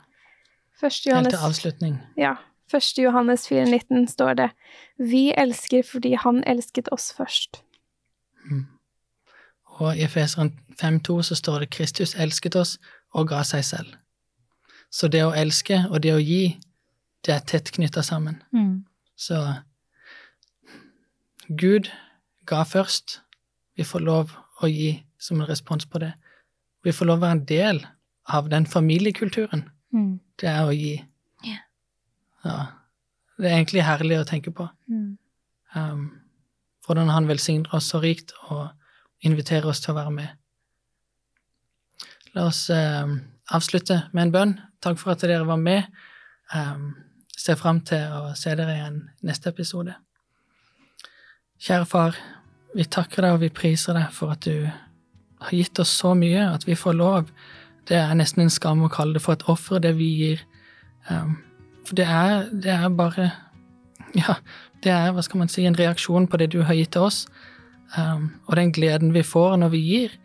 Første 0.80 1.14
Helt 1.14 1.30
til 1.32 1.42
avslutning. 1.48 1.96
ja, 2.16 2.34
1. 2.72 2.98
Johannes 2.98 3.46
4,19 3.48 4.06
står 4.12 4.34
det 4.36 4.50
Vi 4.98 5.32
elsker 5.36 5.82
fordi 5.82 6.14
han 6.20 6.42
elsket 6.46 6.88
oss 6.92 7.12
først. 7.16 7.62
Mm. 8.50 8.66
Og 9.80 9.96
i 9.96 10.04
Efeseren 10.04 10.52
5,2 10.80 11.22
så 11.22 11.34
står 11.36 11.58
det 11.64 11.70
Kristus 11.70 12.14
elsket 12.14 12.56
oss 12.56 12.78
og 13.16 13.30
ga 13.30 13.42
seg 13.48 13.64
selv. 13.64 13.94
Så 14.92 15.08
det 15.12 15.24
å 15.26 15.34
elske 15.36 15.82
og 15.90 16.00
det 16.04 16.12
å 16.14 16.22
gi, 16.22 16.56
det 17.26 17.34
er 17.34 17.46
tett 17.48 17.72
knytta 17.74 18.04
sammen. 18.06 18.38
Mm. 18.54 18.84
Så 19.16 19.40
Gud 21.48 21.90
ga 22.46 22.62
først. 22.64 23.20
Vi 23.76 23.84
får 23.84 24.04
lov 24.04 24.36
å 24.62 24.70
gi 24.70 24.92
som 25.18 25.40
en 25.40 25.48
respons 25.48 25.86
på 25.88 26.00
det. 26.02 26.12
Vi 26.84 26.94
får 26.94 27.08
lov 27.08 27.20
å 27.20 27.26
være 27.26 27.38
en 27.38 27.46
del 27.48 27.82
av 28.32 28.48
den 28.50 28.66
familiekulturen. 28.66 29.66
Mm. 29.94 30.18
Det 30.40 30.48
er 30.50 30.64
å 30.66 30.74
gi. 30.74 30.96
Yeah. 31.44 31.62
Ja. 32.44 32.56
Det 33.36 33.50
er 33.50 33.58
egentlig 33.58 33.84
herlig 33.84 34.20
å 34.20 34.28
tenke 34.28 34.52
på. 34.54 34.68
Mm. 34.88 35.16
Um, 35.76 36.06
hvordan 36.86 37.10
han 37.12 37.28
velsigner 37.28 37.74
oss 37.76 37.90
så 37.92 38.00
rikt 38.00 38.32
og 38.48 38.68
inviterer 39.26 39.68
oss 39.70 39.82
til 39.82 39.94
å 39.94 39.98
være 39.98 40.14
med. 40.14 40.28
La 42.36 42.50
oss 42.50 42.66
eh, 42.70 43.16
avslutte 43.56 44.02
med 44.12 44.26
en 44.26 44.32
bønn. 44.34 44.54
Takk 44.84 44.98
for 45.00 45.14
at 45.14 45.22
dere 45.24 45.46
var 45.48 45.60
med. 45.60 45.86
Um, 46.52 46.90
ser 47.36 47.56
fram 47.56 47.80
til 47.86 48.02
å 48.12 48.34
se 48.36 48.52
dere 48.58 48.74
igjen 48.76 48.98
neste 49.24 49.48
episode. 49.54 49.94
Kjære 51.62 51.86
far, 51.88 52.18
vi 52.76 52.84
takker 52.84 53.24
deg 53.24 53.38
og 53.38 53.40
vi 53.40 53.52
priser 53.56 53.96
deg 53.96 54.12
for 54.12 54.34
at 54.34 54.44
du 54.44 54.66
har 54.66 55.56
gitt 55.56 55.80
oss 55.80 55.94
så 55.96 56.12
mye 56.18 56.44
at 56.50 56.66
vi 56.68 56.76
får 56.76 56.98
lov. 56.98 57.32
Det 57.88 57.96
er 57.96 58.14
nesten 58.18 58.44
en 58.44 58.52
skam 58.52 58.84
å 58.84 58.92
kalle 58.92 59.16
det 59.16 59.24
for 59.24 59.36
et 59.36 59.48
offer, 59.48 59.80
det 59.80 59.94
vi 59.96 60.10
gir. 60.20 60.44
Um, 61.08 61.38
for 61.88 61.96
det 61.96 62.08
er, 62.10 62.48
det 62.52 62.72
er 62.74 62.88
bare 62.92 63.30
Ja, 64.16 64.38
det 64.84 64.92
er, 64.92 65.10
hva 65.14 65.22
skal 65.24 65.40
man 65.40 65.50
si, 65.52 65.64
en 65.64 65.76
reaksjon 65.76 66.28
på 66.28 66.38
det 66.40 66.50
du 66.52 66.62
har 66.66 66.76
gitt 66.76 66.92
til 66.96 67.08
oss, 67.08 67.24
um, 67.96 68.30
og 68.46 68.56
den 68.58 68.72
gleden 68.76 69.12
vi 69.16 69.24
får 69.24 69.56
når 69.60 69.72
vi 69.72 69.82
gir. 69.86 70.16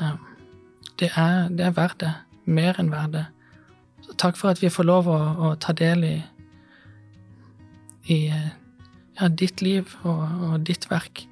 Um, 0.00 0.25
det 1.00 1.10
er, 1.16 1.48
det 1.52 1.66
er 1.66 1.74
verdt 1.76 2.00
det. 2.00 2.12
Mer 2.46 2.78
enn 2.80 2.92
verdt 2.92 3.16
det. 3.16 3.24
Så 4.06 4.14
takk 4.20 4.38
for 4.38 4.52
at 4.52 4.62
vi 4.62 4.70
får 4.72 4.86
lov 4.86 5.08
å, 5.10 5.18
å 5.18 5.54
ta 5.60 5.74
del 5.76 6.04
i, 6.06 6.16
i 8.12 8.20
ja, 8.30 9.28
ditt 9.28 9.64
liv 9.64 9.96
og, 10.04 10.22
og, 10.22 10.60
ditt 10.68 10.88
verk. 10.90 11.26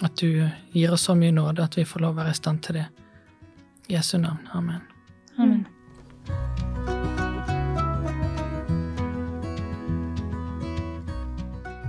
At 0.00 0.16
du 0.22 0.46
gir 0.72 0.94
oss 0.94 1.08
så 1.08 1.16
mye 1.18 1.34
nåde 1.34 1.64
at 1.64 1.76
vi 1.76 1.84
får 1.84 2.06
lov 2.06 2.14
å 2.14 2.22
være 2.22 2.32
i 2.32 2.38
stand 2.38 2.62
til 2.64 2.80
det. 2.80 2.86
I 3.90 3.98
Jesu 3.98 4.16
navn. 4.22 4.40
Amen. 4.54 4.80
Amen. 5.36 5.66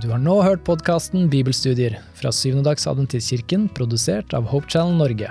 Du 0.02 0.10
har 0.10 0.18
nå 0.18 0.40
hørt 0.42 0.64
podkasten 0.66 1.28
Bibelstudier 1.30 1.94
fra 2.18 2.32
Syvendedagsadventistkirken, 2.34 3.68
produsert 3.70 4.34
av 4.34 4.50
Hope 4.50 4.66
Channel 4.66 4.98
Norge. 4.98 5.30